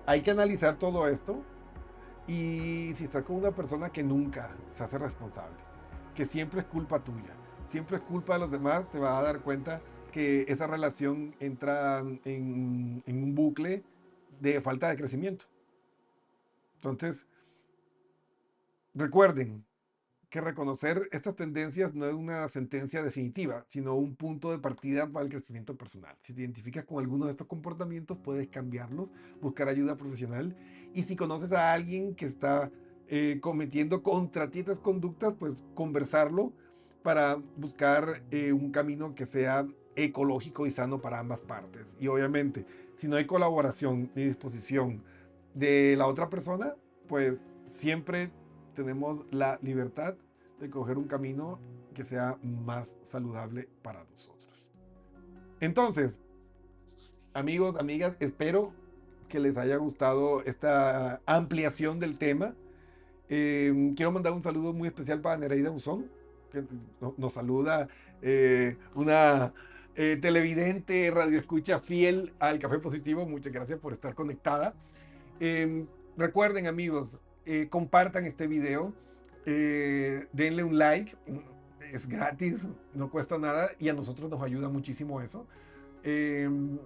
hay 0.05 0.21
que 0.21 0.31
analizar 0.31 0.77
todo 0.77 1.07
esto 1.07 1.43
y 2.27 2.93
si 2.95 3.03
estás 3.03 3.23
con 3.23 3.37
una 3.37 3.51
persona 3.51 3.89
que 3.89 4.03
nunca 4.03 4.49
se 4.73 4.83
hace 4.83 4.97
responsable, 4.97 5.57
que 6.15 6.25
siempre 6.25 6.61
es 6.61 6.65
culpa 6.65 7.03
tuya, 7.03 7.33
siempre 7.67 7.97
es 7.97 8.03
culpa 8.03 8.33
de 8.33 8.39
los 8.39 8.51
demás, 8.51 8.89
te 8.89 8.99
vas 8.99 9.19
a 9.19 9.21
dar 9.21 9.41
cuenta 9.41 9.81
que 10.11 10.45
esa 10.47 10.65
relación 10.67 11.35
entra 11.39 11.99
en, 12.25 13.03
un 13.05 13.35
bucle 13.35 13.83
de 14.39 14.61
falta 14.61 14.89
de 14.89 14.97
crecimiento. 14.97 15.45
Entonces, 16.77 17.27
Recuerden 18.97 19.63
que 20.31 20.41
reconocer 20.41 21.07
estas 21.11 21.35
tendencias 21.35 21.93
no 21.93 22.07
es 22.07 22.15
una 22.15 22.49
sentencia 22.49 23.03
definitiva, 23.03 23.63
sino 23.67 23.93
un 23.93 24.15
punto 24.15 24.49
de 24.49 24.57
partida 24.57 25.07
para 25.07 25.23
el 25.23 25.29
crecimiento 25.31 25.77
personal. 25.77 26.17
Si 26.23 26.33
te 26.33 26.41
identificas 26.41 26.83
con 26.83 26.97
alguno 26.97 27.25
de 27.25 27.31
estos 27.31 27.45
comportamientos, 27.45 28.17
puedes 28.17 28.47
cambiarlos, 28.47 29.11
buscar 29.39 29.69
ayuda 29.69 29.97
profesional. 29.97 30.57
Y 30.95 31.03
si 31.03 31.15
conoces 31.15 31.51
a 31.51 31.73
alguien 31.73 32.15
que 32.15 32.25
está 32.25 32.71
eh, 33.07 33.37
cometiendo 33.39 34.01
contra 34.01 34.49
ti 34.49 34.59
estas 34.59 34.79
conductas, 34.79 35.35
pues 35.37 35.63
conversarlo 35.75 36.51
para 37.03 37.35
buscar 37.55 38.23
eh, 38.31 38.51
un 38.51 38.71
camino 38.71 39.13
que 39.13 39.27
sea 39.27 39.67
ecológico 39.95 40.65
y 40.65 40.71
sano 40.71 40.99
para 40.99 41.19
ambas 41.19 41.41
partes. 41.41 41.95
Y 41.99 42.07
obviamente, 42.07 42.65
si 42.95 43.07
no 43.07 43.15
hay 43.15 43.27
colaboración 43.27 44.09
ni 44.15 44.23
disposición 44.23 45.03
de 45.53 45.93
la 45.95 46.07
otra 46.07 46.31
persona, 46.31 46.73
pues 47.07 47.47
siempre 47.67 48.31
tenemos 48.77 49.25
la 49.31 49.57
libertad 49.63 50.13
de 50.59 50.69
coger 50.69 50.99
un 50.99 51.07
camino 51.07 51.59
que 51.95 52.05
sea 52.05 52.37
más 52.43 52.95
saludable 53.01 53.67
para 53.81 54.03
nosotros. 54.03 54.69
Entonces, 55.59 56.19
amigos, 57.33 57.75
amigas, 57.79 58.15
espero 58.19 58.71
que 59.29 59.39
les 59.39 59.57
haya 59.57 59.77
gustado 59.77 60.43
esta 60.43 61.21
ampliación 61.25 61.99
del 61.99 62.19
tema. 62.19 62.53
Em, 63.29 63.95
quiero 63.95 64.11
mandar 64.11 64.31
un 64.33 64.43
saludo 64.43 64.73
muy 64.73 64.87
especial 64.89 65.21
para 65.21 65.37
Nereida 65.37 65.71
Buzón, 65.71 66.05
que 66.51 66.63
nos, 67.17 67.33
saluda 67.33 67.87
eh, 68.21 68.77
una 68.93 69.53
eh, 69.95 70.19
televidente, 70.21 71.09
radioescucha 71.09 71.79
fiel 71.79 72.31
al 72.37 72.59
Café 72.59 72.77
Positivo. 72.77 73.25
Muchas 73.25 73.51
gracias 73.51 73.79
por 73.79 73.93
estar 73.93 74.13
conectada. 74.13 74.75
Em, 75.39 75.87
recuerden, 76.15 76.67
amigos, 76.67 77.19
eh, 77.47 77.69
compartan 77.69 78.25
este 78.25 78.45
video, 78.45 78.93
eh, 79.45 80.27
denle 80.33 80.65
un 80.65 80.77
like, 80.77 81.15
es 81.93 82.05
gratis, 82.05 82.67
no 82.93 83.09
cuesta 83.09 83.37
nada 83.37 83.71
y 83.79 83.87
a 83.87 83.93
nosotros 83.93 84.29
nos 84.29 84.43
ayuda 84.43 84.67
muchísimo 84.67 85.21
eso. 85.21 85.47
Em, 86.03 86.77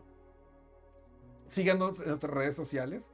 síganos 1.48 2.00
en 2.00 2.10
nuestras 2.10 2.32
redes 2.32 2.56
sociales. 2.56 3.10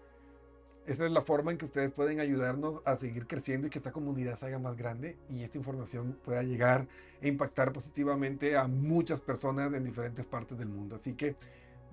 Esa 0.86 1.06
es 1.06 1.12
la 1.12 1.22
forma 1.22 1.52
en 1.52 1.58
que 1.58 1.64
ustedes 1.64 1.90
pueden 1.90 2.20
ayudarnos 2.20 2.82
a 2.84 2.98
seguir 2.98 3.28
creciendo 3.28 3.68
y 3.68 3.70
que 3.70 3.80
esta 3.80 3.94
comunidad 3.94 4.38
se 4.38 4.48
haga 4.48 4.60
más 4.60 4.76
grande 4.76 5.18
y 5.30 5.44
esta 5.44 5.58
información 5.58 6.18
pueda 6.26 6.44
llegar 6.44 6.86
e 7.22 7.30
impactar 7.30 7.72
positivamente 7.72 8.58
a 8.58 8.68
muchas 8.68 9.22
personas 9.22 9.74
en 9.74 9.86
diferentes 9.86 10.26
partes 10.26 10.58
del 10.58 10.68
mundo. 10.68 10.98
Así 10.98 11.14
que 11.14 11.38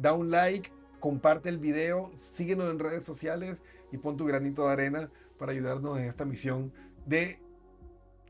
da 0.01 0.15
un 0.15 0.33
like, 0.33 0.73
comparte 0.99 1.49
el 1.49 1.59
video, 1.59 2.11
síguenos 2.17 2.69
en 2.73 2.81
redes 2.81 3.05
sociales 3.05 3.63
y 3.93 3.99
pon 3.99 4.17
tu 4.17 4.25
granito 4.25 4.67
de 4.67 4.73
arena 4.73 5.11
para 5.39 5.53
ayudarnos 5.53 5.99
en 5.99 6.05
esta 6.05 6.25
misión 6.25 6.73
de 7.07 7.39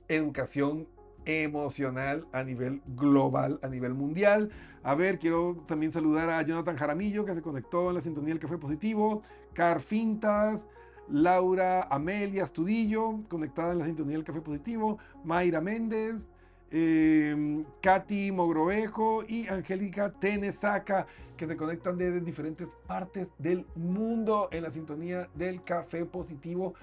educación 0.08 0.88
emocional 1.24 2.26
a 2.32 2.42
nivel 2.42 2.82
global, 2.86 3.58
a 3.62 3.68
nivel 3.68 3.94
mundial. 3.94 4.50
A 4.82 4.94
ver, 4.94 5.18
quiero 5.18 5.64
también 5.66 5.92
saludar 5.92 6.28
a 6.30 6.42
Jonathan 6.42 6.76
Jaramillo, 6.76 7.24
que 7.24 7.34
se 7.34 7.42
conectó 7.42 7.88
en 7.88 7.94
la 7.94 8.00
sintonía 8.00 8.34
del 8.34 8.40
Café 8.40 8.58
Positivo, 8.58 9.22
Car 9.54 9.80
Fintas, 9.80 10.66
Laura 11.08 11.86
Amelia 11.90 12.44
Estudillo, 12.44 13.20
conectada 13.28 13.72
en 13.72 13.78
la 13.78 13.86
sintonía 13.86 14.16
del 14.16 14.24
Café 14.24 14.40
Positivo, 14.40 14.98
Mayra 15.24 15.60
Méndez, 15.60 16.28
eh, 16.70 17.64
Katy 17.80 18.32
Mogrovejo 18.32 19.22
y 19.26 19.46
Angélica 19.48 20.12
Tenesaca, 20.12 21.06
que 21.36 21.46
se 21.46 21.56
conectan 21.56 21.96
desde 21.96 22.20
diferentes 22.20 22.68
partes 22.86 23.28
del 23.38 23.66
mundo 23.74 24.48
en 24.50 24.62
la 24.62 24.70
sintonía 24.70 25.28
del 25.34 25.62
Café 25.62 26.04
Positivo 26.04 26.74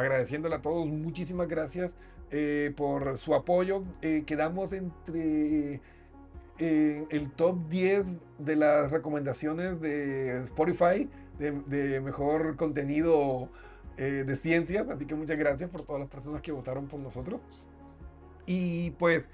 agradeciéndole 0.00 0.54
a 0.54 0.62
todos, 0.62 0.86
muchísimas 0.86 1.48
gracias 1.48 1.94
eh, 2.30 2.72
por 2.76 3.18
su 3.18 3.34
apoyo. 3.34 3.84
Eh, 4.02 4.24
quedamos 4.26 4.72
entre 4.72 5.80
eh, 6.58 7.06
el 7.10 7.30
top 7.32 7.68
10 7.68 8.06
de 8.38 8.56
las 8.56 8.90
recomendaciones 8.90 9.80
de 9.80 10.42
Spotify 10.42 11.08
de, 11.38 12.00
mejor 12.00 12.56
contenido 12.56 13.48
de 13.96 14.36
ciencia, 14.36 14.86
así 14.90 15.04
que 15.04 15.14
muchas 15.14 15.36
gracias 15.36 15.68
por 15.68 15.82
todas 15.82 16.00
las 16.00 16.08
personas 16.08 16.40
que 16.40 16.52
votaron 16.52 16.86
por 16.86 17.00
nosotros. 17.00 17.40
Y 18.46 18.92
pues 18.92 19.28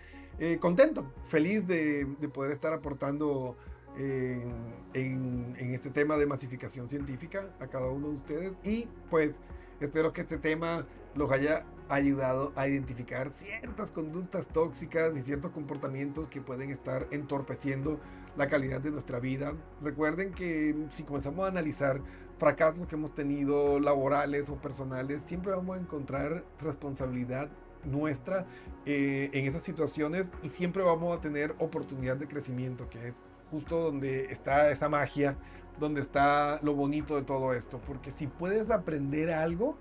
contento, 0.59 1.12
feliz 1.26 1.68
de, 1.68 2.05
de 2.20 2.29
poder 2.29 2.50
estar 2.50 2.72
aportando 2.72 3.57
en 3.96 5.57
este 5.57 5.90
tema 5.90 6.16
de 6.16 6.26
masificación 6.26 6.88
científica 6.88 7.48
a 7.61 7.68
cada 7.68 7.88
uno 7.90 8.09
de 8.09 8.14
ustedes 8.14 8.52
y 8.64 8.88
pues 9.09 9.37
espero 9.81 10.12
que 10.12 10.23
este 10.23 10.39
tema 10.39 10.87
los 11.15 11.31
haya 11.31 11.65
ayudado 11.89 12.53
a 12.57 12.69
identificar 12.69 13.31
ciertas 13.31 13.91
conductas 13.91 14.49
tóxicas 14.49 15.17
y 15.17 15.21
ciertos 15.21 15.53
comportamientos 15.53 16.29
que 16.29 16.41
pueden 16.41 16.71
estar 16.71 17.07
entorpeciendo 17.11 18.01
la 18.37 18.49
calidad 18.49 18.81
de 18.81 18.91
nuestra 18.91 19.21
vida. 19.21 19.55
Recuerden 19.83 20.33
que 20.33 20.75
si 20.91 21.05
comenzamos 21.05 21.45
a 21.45 21.49
analizar 21.49 22.01
fracasos 22.39 22.87
que 22.87 22.97
hemos 22.97 23.15
tenido 23.15 23.81
laborales 23.81 24.51
o 24.51 24.57
personales, 24.57 25.23
siempre 25.27 25.53
vamos 25.53 25.77
a 25.77 25.81
encontrar 25.81 26.45
responsabilidad 26.61 27.49
nuestra 27.85 28.47
eh, 28.85 29.31
en 29.33 29.47
esas 29.47 29.62
situaciones 29.62 30.31
y 30.43 30.49
siempre 30.49 30.83
vamos 30.83 31.17
a 31.17 31.21
tener 31.21 31.55
oportunidad 31.59 32.17
de 32.17 32.27
crecimiento, 32.27 32.89
que 32.91 33.09
es 33.09 33.15
justo 33.51 33.81
donde 33.81 34.27
está 34.33 34.71
esa 34.71 34.89
magia, 34.89 35.37
donde 35.79 36.01
está 36.01 36.59
lo 36.62 36.75
bonito 36.75 37.17
de 37.17 37.23
todo 37.23 37.53
esto, 37.53 37.81
porque 37.87 38.12
si 38.12 38.27
puedes 38.27 38.71
aprender 38.71 39.31
algo, 39.31 39.77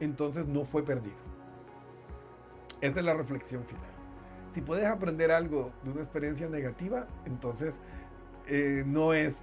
entonces 0.00 0.46
no 0.46 0.64
fue 0.64 0.84
perdido. 0.84 1.16
Esa 2.80 2.98
es 2.98 3.04
la 3.04 3.14
reflexión 3.14 3.64
final. 3.64 3.90
Si 4.54 4.60
puedes 4.60 4.86
aprender 4.86 5.30
algo 5.30 5.72
de 5.82 5.90
una 5.90 6.02
experiencia 6.02 6.48
negativa, 6.48 7.06
entonces 7.24 7.80
eh, 8.46 8.84
no 8.86 9.14
es 9.14 9.34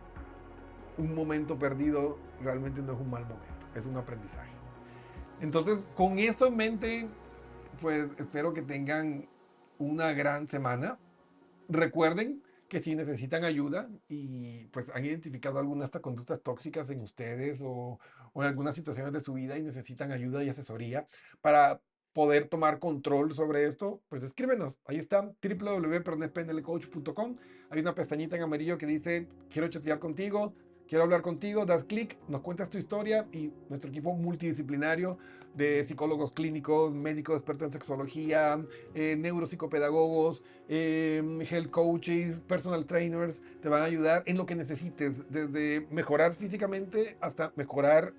un 0.97 1.15
momento 1.15 1.57
perdido, 1.57 2.17
realmente 2.41 2.81
no 2.81 2.93
es 2.93 2.99
un 2.99 3.09
mal 3.09 3.23
momento, 3.23 3.65
es 3.75 3.85
un 3.85 3.97
aprendizaje. 3.97 4.51
Entonces, 5.41 5.87
con 5.95 6.19
eso 6.19 6.47
en 6.47 6.57
mente, 6.57 7.07
pues 7.81 8.09
espero 8.17 8.53
que 8.53 8.61
tengan 8.61 9.27
una 9.77 10.11
gran 10.11 10.49
semana. 10.49 10.99
Recuerden 11.69 12.43
que 12.69 12.79
si 12.79 12.95
necesitan 12.95 13.43
ayuda 13.43 13.89
y 14.07 14.67
pues 14.67 14.85
han 14.93 15.05
identificado 15.05 15.59
algunas 15.59 15.87
estas 15.87 16.01
conductas 16.01 16.41
tóxicas 16.41 16.89
en 16.91 17.01
ustedes 17.01 17.61
o, 17.61 17.99
o, 18.33 18.41
en 18.41 18.47
algunas 18.47 18.75
situaciones 18.75 19.11
de 19.11 19.21
su 19.21 19.33
vida 19.33 19.57
y 19.57 19.63
necesitan 19.63 20.11
ayuda 20.11 20.43
y 20.43 20.49
asesoría 20.49 21.07
para 21.41 21.81
poder 22.13 22.47
tomar 22.47 22.79
control 22.79 23.33
sobre 23.33 23.65
esto, 23.65 24.01
pues 24.09 24.21
escríbenos. 24.23 24.75
Ahí 24.85 24.97
está 24.97 25.21
www.pernespnlcoach.com. 25.21 27.37
Hay 27.69 27.79
una 27.79 27.95
pestañita 27.95 28.35
en 28.35 28.43
amarillo 28.43 28.77
que 28.77 28.85
dice 28.85 29.27
quiero 29.49 29.67
chatear 29.67 29.97
contigo 29.99 30.53
quiero 30.89 31.03
hablar 31.03 31.21
contigo, 31.21 31.65
das 31.65 31.83
clic, 31.83 32.17
nos 32.27 32.41
cuentas 32.41 32.69
tu 32.69 32.79
historia 32.79 33.27
y 33.31 33.53
nuestro 33.69 33.91
equipo 33.91 34.15
multidisciplinario 34.15 35.19
de 35.53 35.87
psicólogos 35.87 36.31
clínicos, 36.31 36.91
médicos 36.91 37.37
expertos 37.37 37.67
en 37.67 37.73
sexología, 37.73 38.59
eh, 38.95 39.15
neuropsicopedagogos, 39.15 40.43
eh, 40.67 41.21
health 41.49 41.69
coaches, 41.69 42.39
personal 42.41 42.85
trainers, 42.85 43.41
te 43.61 43.69
van 43.69 43.83
a 43.83 43.85
ayudar 43.85 44.23
en 44.25 44.37
lo 44.37 44.47
que 44.47 44.55
necesites, 44.55 45.29
desde 45.29 45.85
mejorar 45.91 46.33
físicamente 46.33 47.17
hasta 47.21 47.53
mejorar 47.55 48.13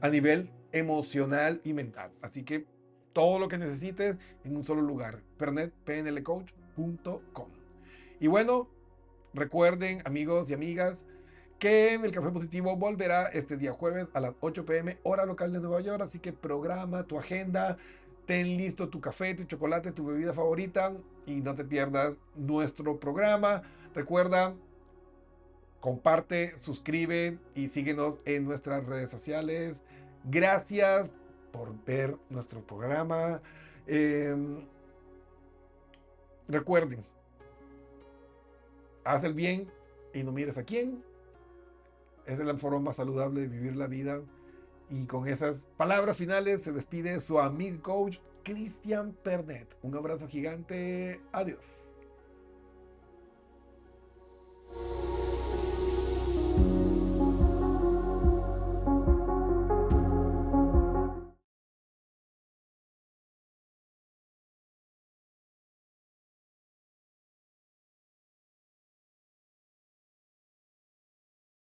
a 0.00 0.08
nivel 0.08 0.50
emocional 0.72 1.60
y 1.62 1.74
mental. 1.74 2.10
Así 2.22 2.42
que 2.42 2.64
todo 3.12 3.38
lo 3.38 3.48
que 3.48 3.58
necesites 3.58 4.16
en 4.44 4.56
un 4.56 4.64
solo 4.64 4.80
lugar, 4.80 5.20
pernetpnlcoach.com. 5.36 7.48
Y 8.18 8.28
bueno, 8.28 8.70
recuerden 9.34 10.00
amigos 10.06 10.50
y 10.50 10.54
amigas, 10.54 11.04
que 11.62 11.94
el 11.94 12.10
Café 12.10 12.32
Positivo 12.32 12.76
volverá 12.76 13.26
este 13.26 13.56
día 13.56 13.72
jueves 13.72 14.08
a 14.14 14.20
las 14.20 14.34
8 14.40 14.66
pm 14.66 14.98
hora 15.04 15.24
local 15.24 15.52
de 15.52 15.60
Nueva 15.60 15.80
York, 15.80 16.02
así 16.02 16.18
que 16.18 16.32
programa 16.32 17.04
tu 17.04 17.16
agenda, 17.16 17.78
ten 18.26 18.56
listo 18.56 18.88
tu 18.88 19.00
café, 19.00 19.32
tu 19.36 19.44
chocolate, 19.44 19.92
tu 19.92 20.04
bebida 20.04 20.32
favorita 20.32 20.92
y 21.24 21.40
no 21.40 21.54
te 21.54 21.64
pierdas 21.64 22.16
nuestro 22.34 22.98
programa. 22.98 23.62
Recuerda, 23.94 24.56
comparte, 25.78 26.58
suscribe 26.58 27.38
y 27.54 27.68
síguenos 27.68 28.18
en 28.24 28.44
nuestras 28.44 28.84
redes 28.84 29.12
sociales. 29.12 29.84
Gracias 30.24 31.12
por 31.52 31.72
ver 31.84 32.16
nuestro 32.28 32.60
programa. 32.60 33.40
Em, 33.86 34.66
recuerden, 36.48 37.04
haz 39.04 39.22
el 39.22 39.34
bien 39.34 39.70
y 40.12 40.24
no 40.24 40.32
mires 40.32 40.58
a 40.58 40.64
quién 40.64 41.11
es 42.32 42.46
la 42.46 42.56
forma 42.56 42.80
más 42.80 42.96
saludable 42.96 43.42
de 43.42 43.48
vivir 43.48 43.76
la 43.76 43.86
vida. 43.86 44.20
Y 44.90 45.06
con 45.06 45.28
esas 45.28 45.66
palabras 45.76 46.16
finales 46.16 46.62
se 46.62 46.72
despide 46.72 47.18
su 47.20 47.38
amigo 47.38 47.82
coach 47.82 48.18
Cristian 48.42 49.12
Pernet. 49.22 49.76
Un 49.82 49.96
abrazo 49.96 50.28
gigante. 50.28 51.20
Adiós. 51.32 51.91